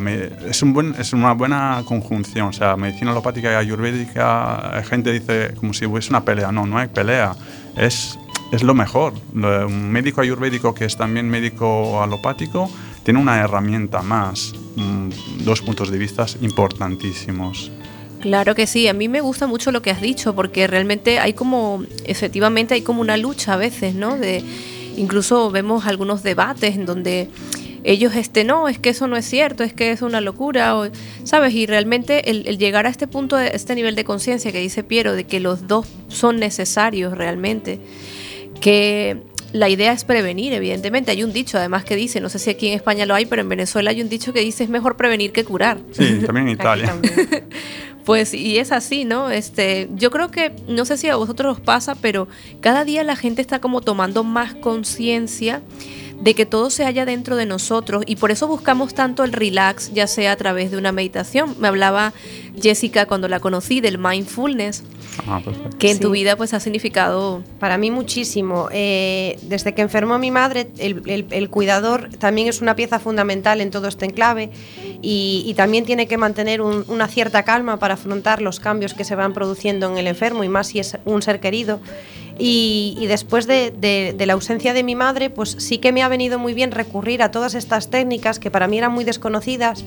[0.48, 2.48] es, un buen, es una buena conjunción.
[2.48, 6.52] O sea, medicina alopática y ayurvédica, la gente dice como si hubiese una pelea.
[6.52, 7.34] No, no hay pelea.
[7.76, 8.18] Es,
[8.52, 9.14] es lo mejor.
[9.34, 12.70] Un médico ayurvédico que es también médico alopático
[13.04, 14.52] tiene una herramienta más.
[14.76, 17.70] mm, Dos puntos de vista importantísimos.
[18.20, 21.34] Claro que sí, a mí me gusta mucho lo que has dicho, porque realmente hay
[21.34, 24.16] como, efectivamente hay como una lucha a veces, ¿no?
[24.16, 24.42] De,
[24.96, 27.28] incluso vemos algunos debates en donde
[27.84, 30.88] ellos, este, no, es que eso no es cierto, es que es una locura, o,
[31.22, 31.54] ¿sabes?
[31.54, 34.82] Y realmente el, el llegar a este punto, de este nivel de conciencia que dice
[34.82, 37.78] Piero, de que los dos son necesarios realmente,
[38.60, 39.18] que
[39.52, 41.10] la idea es prevenir, evidentemente.
[41.10, 43.42] Hay un dicho además que dice, no sé si aquí en España lo hay, pero
[43.42, 45.78] en Venezuela hay un dicho que dice es mejor prevenir que curar.
[45.92, 46.86] Sí, también en Italia.
[46.88, 47.44] también.
[48.08, 49.28] Pues y es así, ¿no?
[49.28, 52.26] Este, yo creo que no sé si a vosotros os pasa, pero
[52.62, 55.60] cada día la gente está como tomando más conciencia
[56.18, 59.92] de que todo se halla dentro de nosotros y por eso buscamos tanto el relax,
[59.92, 61.54] ya sea a través de una meditación.
[61.60, 62.14] Me hablaba
[62.60, 64.82] Jessica cuando la conocí del mindfulness,
[65.26, 65.40] Ah,
[65.80, 68.68] que en tu vida pues ha significado Para mí muchísimo.
[68.70, 73.60] Eh, desde que enfermó mi madre, el, el- el cuidador también es una pieza fundamental
[73.60, 74.50] en todo este enclave
[75.02, 79.02] y, y también tiene que mantener un- una cierta calma para afrontar los cambios que
[79.04, 81.80] se van produciendo en el enfermo y más si es un ser querido.
[82.38, 86.04] Y, y después de, de- de la ausencia de mi madre, pues sí que me
[86.04, 89.84] ha venido muy bien recurrir a todas estas técnicas que para mí eran muy desconocidas,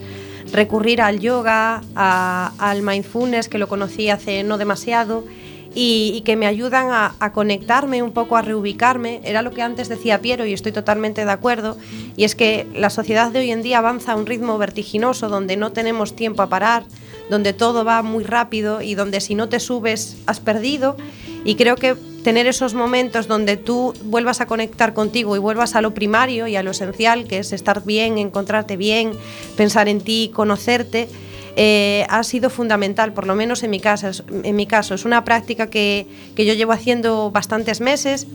[0.52, 5.24] recurrir al yoga, al mindfulness, que lo conocí hace no demasiado,
[5.74, 9.22] y, y que me ayudan a, a conectarme un poco, a reubicarme.
[9.24, 11.78] Era lo que antes decía Piero y estoy totalmente de acuerdo,
[12.18, 15.56] y es que la sociedad de hoy en día avanza a un ritmo vertiginoso donde
[15.56, 16.84] no tenemos tiempo a parar,
[17.30, 20.98] donde todo va muy rápido y donde si no te subes has perdido.
[21.46, 25.82] Y creo que tener esos momentos donde tú vuelvas a conectar contigo y vuelvas a
[25.82, 29.14] lo primario y a lo esencial, que es estar bien, encontrarte bien,
[29.58, 31.08] pensar en ti, conocerte,
[31.56, 34.12] eh, ha sido fundamental, por lo menos en mi, casa,
[34.44, 34.94] en mi caso.
[34.96, 38.28] Es una práctica que, que yo llevo haciendo bastantes meses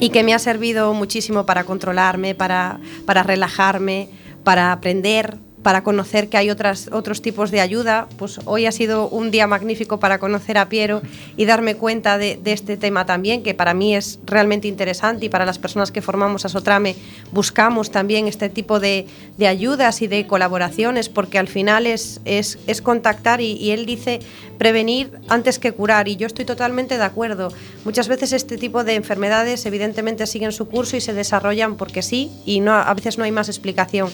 [0.00, 4.08] y que me ha servido muchísimo para controlarme, para, para relajarme,
[4.44, 8.08] para aprender, para conocer que hay otras, otros tipos de ayuda.
[8.16, 11.02] Pues hoy ha sido un día magnífico para conocer a Piero
[11.36, 15.44] y darme cuenta de, este tema también, que para mí es realmente interesante y para
[15.44, 16.96] las personas que formamos a Sotrame
[17.32, 19.06] buscamos también este tipo de,
[19.36, 24.20] de ayudas y de colaboraciones, porque al final es, es, es contactar y, él dice
[24.56, 27.52] prevenir antes que curar y yo estoy totalmente de acuerdo.
[27.84, 32.30] Muchas veces este tipo de enfermedades evidentemente siguen su curso y se desarrollan porque sí
[32.46, 34.08] y a veces no hay más explicación.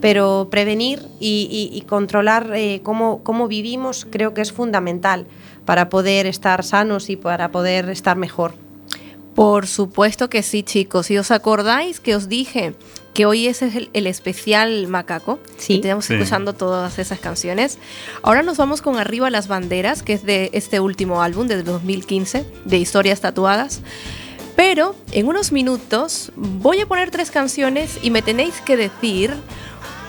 [0.00, 5.26] Pero prevenir y, y- y controlar eh, cómo, cómo vivimos creo que es fundamental
[5.66, 8.54] para poder estar sanos y para poder estar mejor.
[9.34, 11.06] Por supuesto que sí, chicos.
[11.06, 12.74] Si os acordáis que os dije
[13.14, 15.74] que hoy ese es el, el especial macaco, Sí.
[15.74, 16.14] y estamos Sí.
[16.14, 17.78] escuchando todas esas canciones.
[18.22, 22.44] Ahora nos vamos con Arriba las Banderas, que es de este último álbum de 2015,
[22.64, 23.80] de Historias Tatuadas.
[24.56, 29.34] Pero en unos minutos voy a poner tres canciones y me tenéis que decir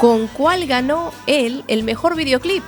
[0.02, 2.64] con cuál ganó él el mejor videoclip.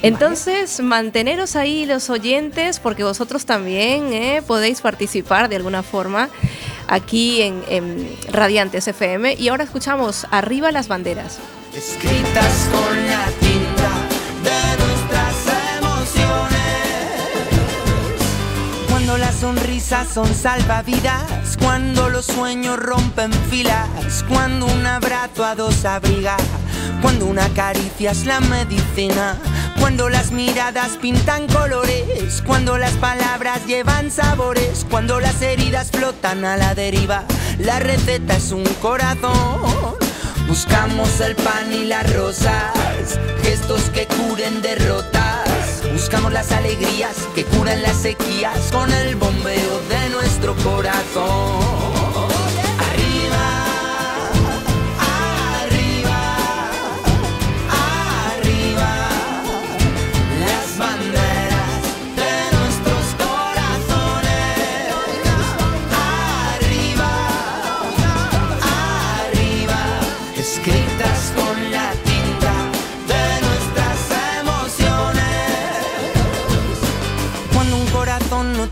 [0.00, 6.30] Entonces, manteneros ahí los oyentes, porque vosotros también eh, podéis participar de alguna forma
[6.88, 9.34] aquí en, en Radiantes FM.
[9.34, 11.38] Y ahora escuchamos Arriba las Banderas.
[11.76, 13.26] escritas con la
[19.04, 25.84] Cuando las sonrisas son salvavidas, cuando los sueños rompen filas, cuando un abrazo a dos
[25.84, 26.38] abriga,
[27.02, 29.36] cuando una caricia es la medicina,
[29.78, 36.56] Cuando las miradas pintan colores, cuando las palabras llevan sabores, cuando las heridas flotan a
[36.56, 37.24] la deriva,
[37.58, 39.96] la receta es un corazón.
[40.48, 42.72] Buscamos el pan y las rosas,
[43.42, 45.23] gestos que curen derrotas.
[45.94, 52.03] Buscamos las alegrías que curan las sequías con el bombeo de nuestro corazón.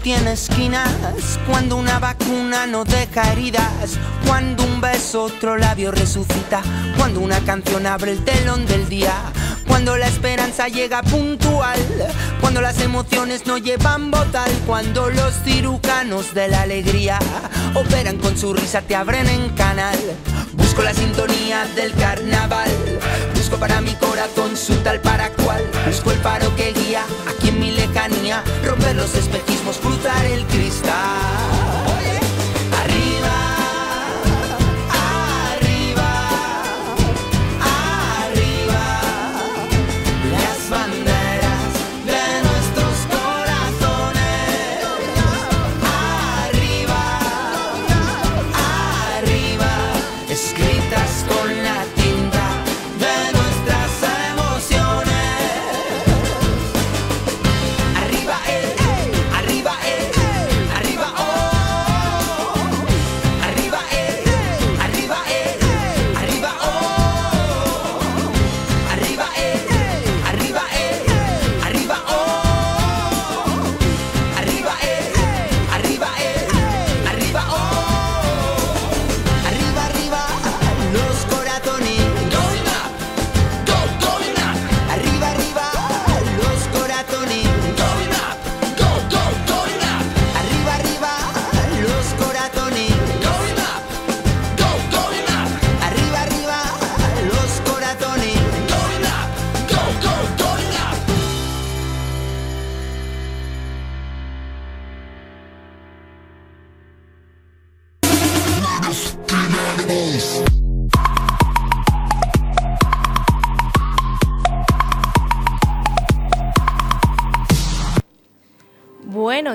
[0.02, 0.90] Tiene esquinas,
[1.46, 6.60] cuando una vacuna no deja heridas, cuando un beso otro labio resucita,
[6.96, 9.14] cuando una canción abre el telón del día,
[9.66, 11.78] cuando la esperanza llega puntual,
[12.40, 17.18] cuando las emociones no llevan botal, cuando los cirujanos de la alegría
[17.74, 19.98] operan con su risa, te abren en canal.
[20.54, 22.70] Busco la sintonía del carnaval,
[23.58, 27.72] para mi corazón su tal para cual, busco el faro que guía aquí en mi
[27.72, 31.61] lejanía, romper los espejismos, cruzar el cristal.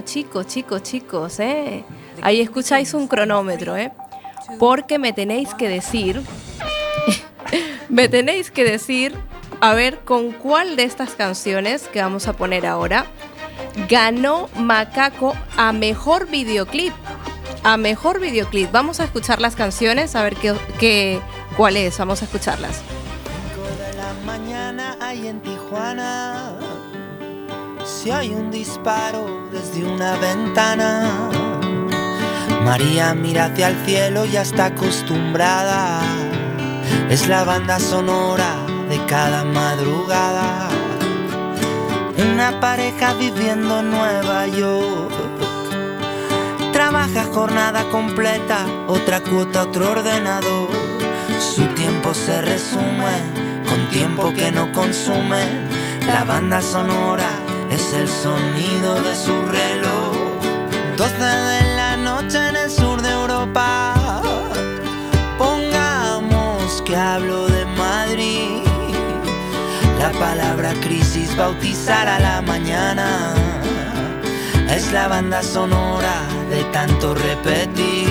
[0.08, 1.84] Chicos, chicos, chicos, ¿eh?
[2.22, 3.92] Ahí escucháis un cronómetro, ¿eh?
[4.58, 6.24] Porque me tenéis que decir,
[7.90, 9.14] me tenéis que decir,
[9.60, 13.06] a ver, con cuál de estas canciones que vamos a poner ahora
[13.90, 16.94] ganó Macaco a mejor videoclip.
[17.64, 18.72] A mejor videoclip.
[18.72, 21.20] Vamos a escuchar las canciones, a ver qué, qué,
[21.58, 21.98] cuál es.
[21.98, 22.82] Vamos a escucharlas.
[23.78, 26.37] De la mañana en Tijuana.
[28.08, 31.30] Si hay un disparo desde una ventana.
[32.64, 36.00] María mira hacia el cielo, ya está acostumbrada.
[37.10, 40.70] Es la banda sonora de cada madrugada.
[42.32, 45.12] Una pareja viviendo en Nueva York.
[46.72, 50.70] Trabaja jornada completa, otra cuota, otro ordenador.
[51.42, 53.18] Su tiempo se resume
[53.68, 55.68] con tiempo que no consume.
[56.08, 57.47] La banda sonora
[57.88, 60.16] es el sonido de su reloj.
[60.98, 64.22] 12 de la noche en el sur de Europa.
[65.38, 68.64] Pongamos que hablo de Madrid.
[70.00, 73.34] La palabra crisis bautizar a la mañana.
[74.70, 78.10] Es la banda sonora de tanto repetir.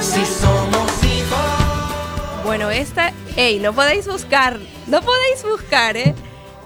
[0.00, 2.44] Si somos hijos.
[2.44, 6.14] Bueno, esta, ey, no podéis buscar, no podéis buscar, ¿eh?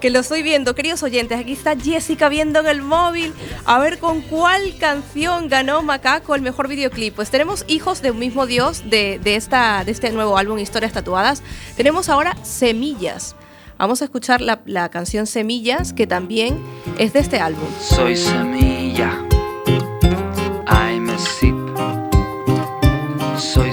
[0.01, 1.39] Que lo estoy viendo, queridos oyentes.
[1.39, 3.35] Aquí está Jessica viendo en el móvil.
[3.67, 7.15] A ver con cuál canción ganó Macaco el mejor videoclip.
[7.15, 10.93] Pues tenemos Hijos de un mismo Dios de, de esta, de este nuevo álbum Historias
[10.93, 11.43] Tatuadas.
[11.77, 13.37] Tenemos ahora Semillas.
[13.77, 16.63] Vamos a escuchar la, la canción Semillas, que también
[16.99, 17.69] es de este álbum.
[17.79, 19.27] Soy semilla,
[20.67, 21.55] I'm a seed.
[23.39, 23.70] Soy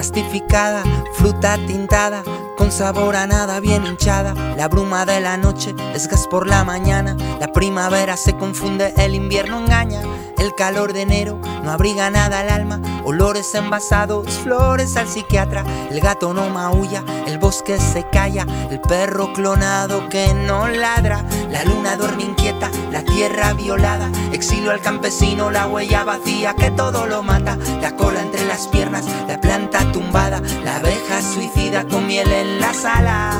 [0.00, 0.82] plastificada,
[1.12, 2.22] fruta tintada,
[2.56, 4.32] con sabor a nada bien hinchada.
[4.56, 7.18] La bruma de la noche es gas por la mañana.
[7.38, 10.00] La primavera se confunde, el invierno engaña.
[10.40, 12.80] El calor de enero no abriga nada al alma.
[13.04, 15.64] Olores envasados, flores al psiquiatra.
[15.90, 18.46] El gato no maulla, el bosque se calla.
[18.70, 21.26] El perro clonado que no ladra.
[21.50, 24.10] La luna duerme inquieta, la tierra violada.
[24.32, 27.58] Exilio al campesino, la huella vacía que todo lo mata.
[27.82, 30.40] La cola entre las piernas, la planta tumbada.
[30.64, 33.36] La abeja suicida con miel en las alas.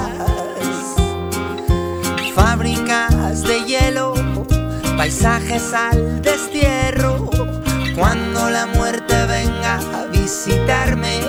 [2.34, 4.14] Fábricas de hielo,
[5.00, 7.30] paisajes al destierro.
[7.96, 11.20] Cuando la muerte venga a visitarme,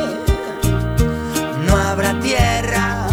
[1.65, 3.07] no habrá tierra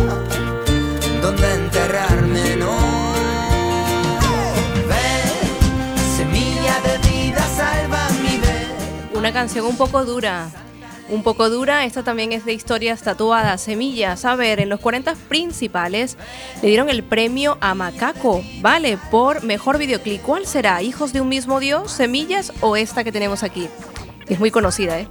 [1.23, 2.77] donde enterrarme, no.
[4.91, 8.41] Ven, semilla de vida, salva mi.
[9.17, 10.49] Una canción un poco dura.
[11.11, 14.27] Un poco dura, esta también es de historias tatuadas, semillas.
[14.27, 16.19] A ver, en los 40 principales
[16.61, 18.99] le dieron el premio a Macaco, ¿vale?
[19.11, 20.21] Por mejor videoclip.
[20.21, 20.83] ¿Cuál será?
[20.83, 23.69] ¿Hijos de un mismo Dios, semillas o esta que tenemos aquí?
[24.29, 25.09] Es muy conocida, ¿eh?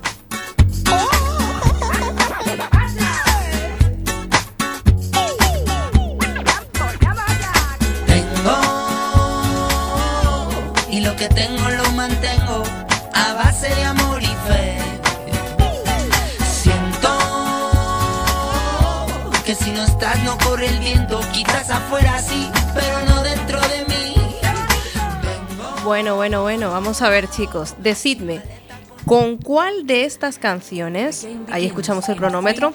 [10.91, 12.63] Y lo que tengo lo mantengo
[13.13, 14.06] a base de amor
[20.23, 24.15] no corre el viento, quizás afuera sí, pero no dentro de mí.
[25.83, 28.41] Bueno, bueno, bueno, vamos a ver chicos, decidme,
[29.05, 32.73] ¿con cuál de estas canciones, ahí escuchamos el cronómetro,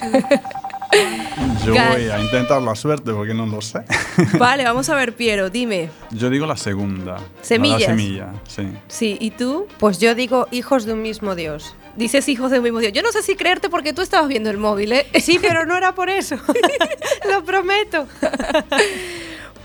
[1.64, 3.84] Yo voy a intentar la suerte porque no lo sé.
[4.38, 7.18] vale, vamos a ver Piero, dime, Yo digo la segunda.
[7.42, 7.80] Semillas.
[7.80, 8.68] La semilla, sí.
[8.88, 9.66] sí, ¿y tú?
[9.78, 11.74] Pues yo digo hijos de un mismo Dios.
[11.98, 12.92] Dices hijos del mismo Dios.
[12.92, 15.06] Yo no sé si creerte porque tú estabas viendo el móvil, ¿eh?
[15.20, 16.36] Sí, pero no era por eso.
[17.28, 18.06] Lo prometo.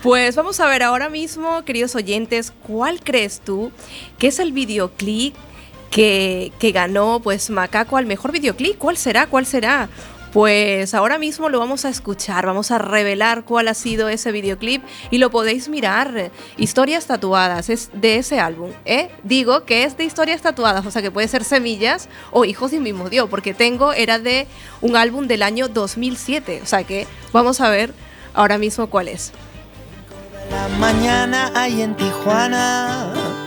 [0.02, 3.70] Pues vamos a ver ahora mismo, queridos oyentes, ¿cuál crees tú
[4.18, 5.36] que es el videoclip
[5.92, 8.78] que, que ganó pues Macaco al mejor videoclip?
[8.78, 9.28] ¿Cuál será?
[9.28, 9.88] ¿Cuál será?
[10.34, 14.82] Pues ahora mismo lo vamos a escuchar, vamos a revelar cuál ha sido ese videoclip
[15.12, 16.32] y lo podéis mirar.
[16.56, 19.10] Historias tatuadas, es de ese álbum, ¿eh?
[19.22, 22.78] Digo que es de historias tatuadas, o sea que puede ser Semillas o Hijos de
[22.78, 24.48] un mismo Dios, porque tengo, era de
[24.80, 27.94] un álbum del año 2007, o sea que vamos a ver
[28.34, 29.30] ahora mismo cuál es.
[30.50, 33.43] La mañana hay en Tijuana.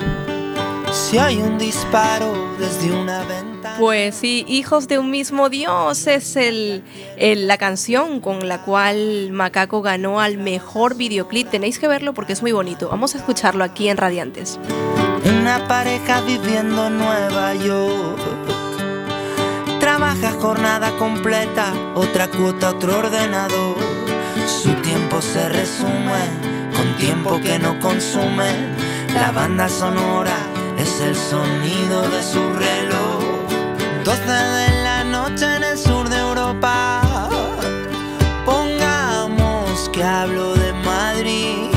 [0.92, 3.76] Si hay un disparo desde una ventana.
[3.80, 6.84] Pues sí, Hijos de un mismo Dios es el,
[7.18, 11.50] el- la canción con la cual Macaco ganó al mejor videoclip.
[11.50, 12.90] Tenéis que verlo porque es muy bonito.
[12.90, 14.60] Vamos a escucharlo aquí en Radiantes.
[15.42, 18.20] Una pareja viviendo en Nueva York.
[19.80, 23.78] Trabaja jornada completa, otra cuota, otro ordenador.
[24.62, 26.26] Su tiempo se resume
[26.76, 28.76] con tiempo que no consume.
[29.14, 30.36] La banda sonora
[30.88, 33.24] es el sonido de su reloj.
[34.06, 37.30] 12 de la noche en el sur de Europa.
[38.46, 41.72] Pongamos que hablo de Madrid.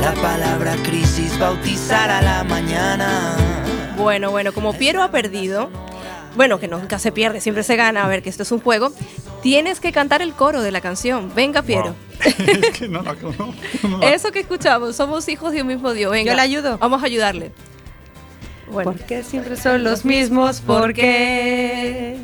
[0.00, 3.36] La palabra crisis bautizar a la mañana.
[3.96, 5.70] Bueno, bueno, como Piero ha perdido,
[6.36, 8.92] bueno, que nunca se pierde, siempre se gana, a ver que esto es un juego,
[9.42, 11.30] tienes que cantar el coro de la canción.
[11.34, 11.94] Venga, Piero.
[11.94, 11.94] Wow.
[12.62, 13.14] es que no no
[14.00, 16.10] la- Eso que escuchamos, somos hijos de un mismo Dios.
[16.12, 16.78] Venga, Yo le ayudo.
[16.78, 17.52] Vamos a ayudarle.
[18.70, 22.16] Bueno, Porque siempre son los mismos, porque.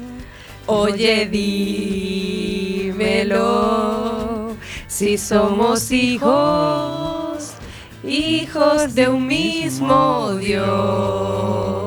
[0.67, 1.27] Oye,
[2.89, 4.57] dímelo.
[4.87, 7.53] Si somos hijos,
[8.05, 11.78] hijos de un mismo Dios.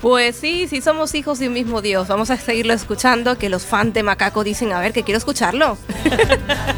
[0.00, 2.06] Pues sí, sí somos hijos de un mismo Dios.
[2.08, 5.76] Vamos a seguirlo escuchando, que los fans de Macaco dicen, a ver, que quiero escucharlo.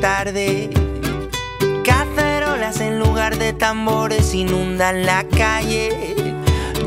[0.00, 0.70] tarde.
[1.84, 6.14] Cacerolas en lugar de tambores inundan la calle.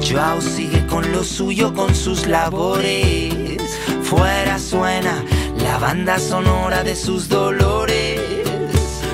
[0.02, 3.62] Joao sigue con lo suyo, con sus labores.
[4.02, 5.24] Fuera suena
[5.58, 8.20] la banda sonora de sus dolores.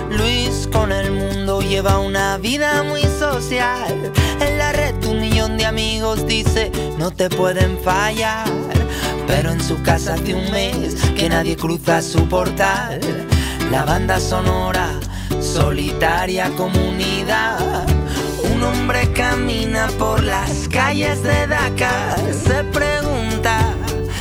[0.10, 4.12] Luis con el mundo lleva una vida muy social.
[4.40, 8.48] En la red un millón de amigos dice no te pueden fallar.
[9.28, 13.29] Pero en su casa hace un mes que nadie cruza su portal.
[13.72, 15.00] La banda sonora
[15.42, 17.86] solitaria comunidad.
[18.54, 23.76] Un hombre camina por las calles de Dakar, se pregunta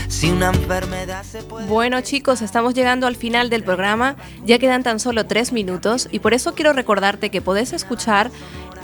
[0.09, 1.67] si una enfermedad se puede...
[1.67, 6.19] Bueno chicos, estamos llegando al final del programa, ya quedan tan solo tres minutos y
[6.19, 8.31] por eso quiero recordarte que podés escuchar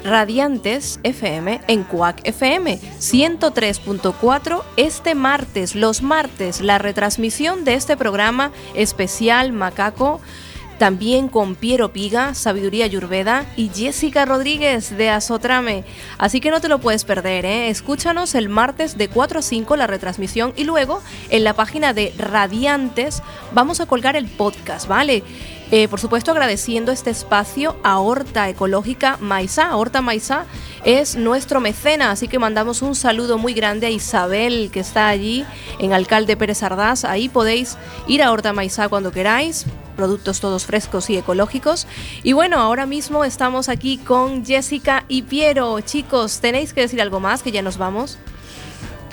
[0.05, 8.53] Radiantes FM en Cuac FM 103.4 este martes, los martes, la retransmisión de este programa
[8.75, 10.21] especial Macaco.
[10.79, 15.85] También con Piero Piga, Sabiduría Yurveda y Jessica Rodríguez de Azotrame.
[16.19, 17.69] Así que no te lo puedes perder, ¿eh?
[17.69, 21.01] Escúchanos el martes de 4 a 5 la retransmisión y luego
[21.31, 23.23] en la página de Radiantes
[23.53, 25.23] vamos a colgar el podcast, ¿vale?
[25.71, 29.75] Eh, por supuesto, agradeciendo este espacio a Horta Ecológica Maizá.
[29.77, 30.45] Horta Maizá
[30.85, 35.45] es nuestro mecena, así que mandamos un saludo muy grande a Isabel, que está allí
[35.79, 37.05] en Alcalde Pérez Ardaz.
[37.05, 41.87] Ahí podéis ir a Horta Maizá cuando queráis, productos todos frescos y ecológicos.
[42.23, 45.81] Y bueno, ahora mismo estamos aquí con Jessica y Piero.
[45.81, 48.19] Chicos, ¿tenéis que decir algo más que ya nos vamos?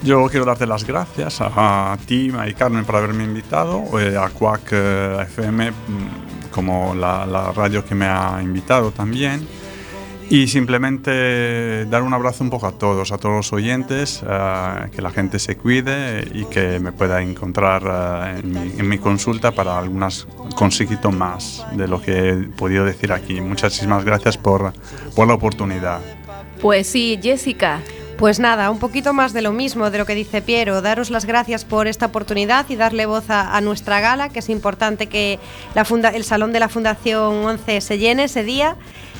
[0.03, 4.29] Yo quiero darte las gracias a, a ti y Carmen por haberme invitado, eh, a
[4.29, 5.75] Quack eh, FM mm,
[6.51, 9.47] como la, la radio que me ha invitado también.
[10.29, 15.01] Y simplemente dar un abrazo un poco a todos, a todos los oyentes, eh, que
[15.01, 19.51] la gente se cuide y que me pueda encontrar eh, en, mi, en mi consulta
[19.51, 20.25] para algunas
[20.55, 23.41] consejitos más de lo que he podido decir aquí.
[23.41, 24.71] Muchísimas gracias por,
[25.17, 25.99] por la oportunidad.
[26.61, 27.81] Pues sí, Jessica.
[28.21, 30.83] Pues nada, un poquito más de lo mismo de lo que dice Piero.
[30.83, 35.07] Daros las gracias por esta oportunidad y darle voz a, nuestra gala, que es importante
[35.07, 35.39] que
[35.73, 38.75] el salón de la Fundación 11 se llene ese día.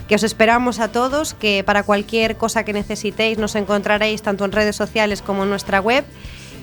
[0.08, 4.52] Que os esperamos a todos, que para cualquier cosa que necesitéis nos encontraréis tanto en
[4.52, 6.06] redes sociales como en nuestra web.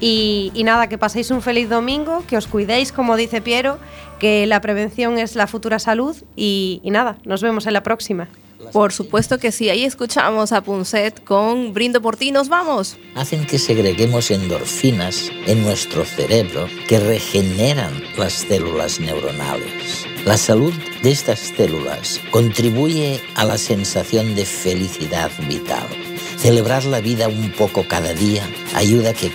[0.00, 3.80] Y, nada, que paséis un feliz domingo, que os cuidéis, como dice Piero,
[4.20, 8.28] que la prevención es la futura salud y nada, nos vemos en la próxima.
[8.72, 12.96] Por supuesto que sí, ahí escuchamos a Punset con Brindo por ti, nos vamos.
[13.14, 20.06] Hacen que segreguemos endorfinas en nuestro cerebro que regeneran las células neuronales.
[20.24, 25.86] La salud de estas células contribuye a la sensación de felicidad vital.
[26.36, 29.26] Celebrar la vida un poco cada día ayuda a que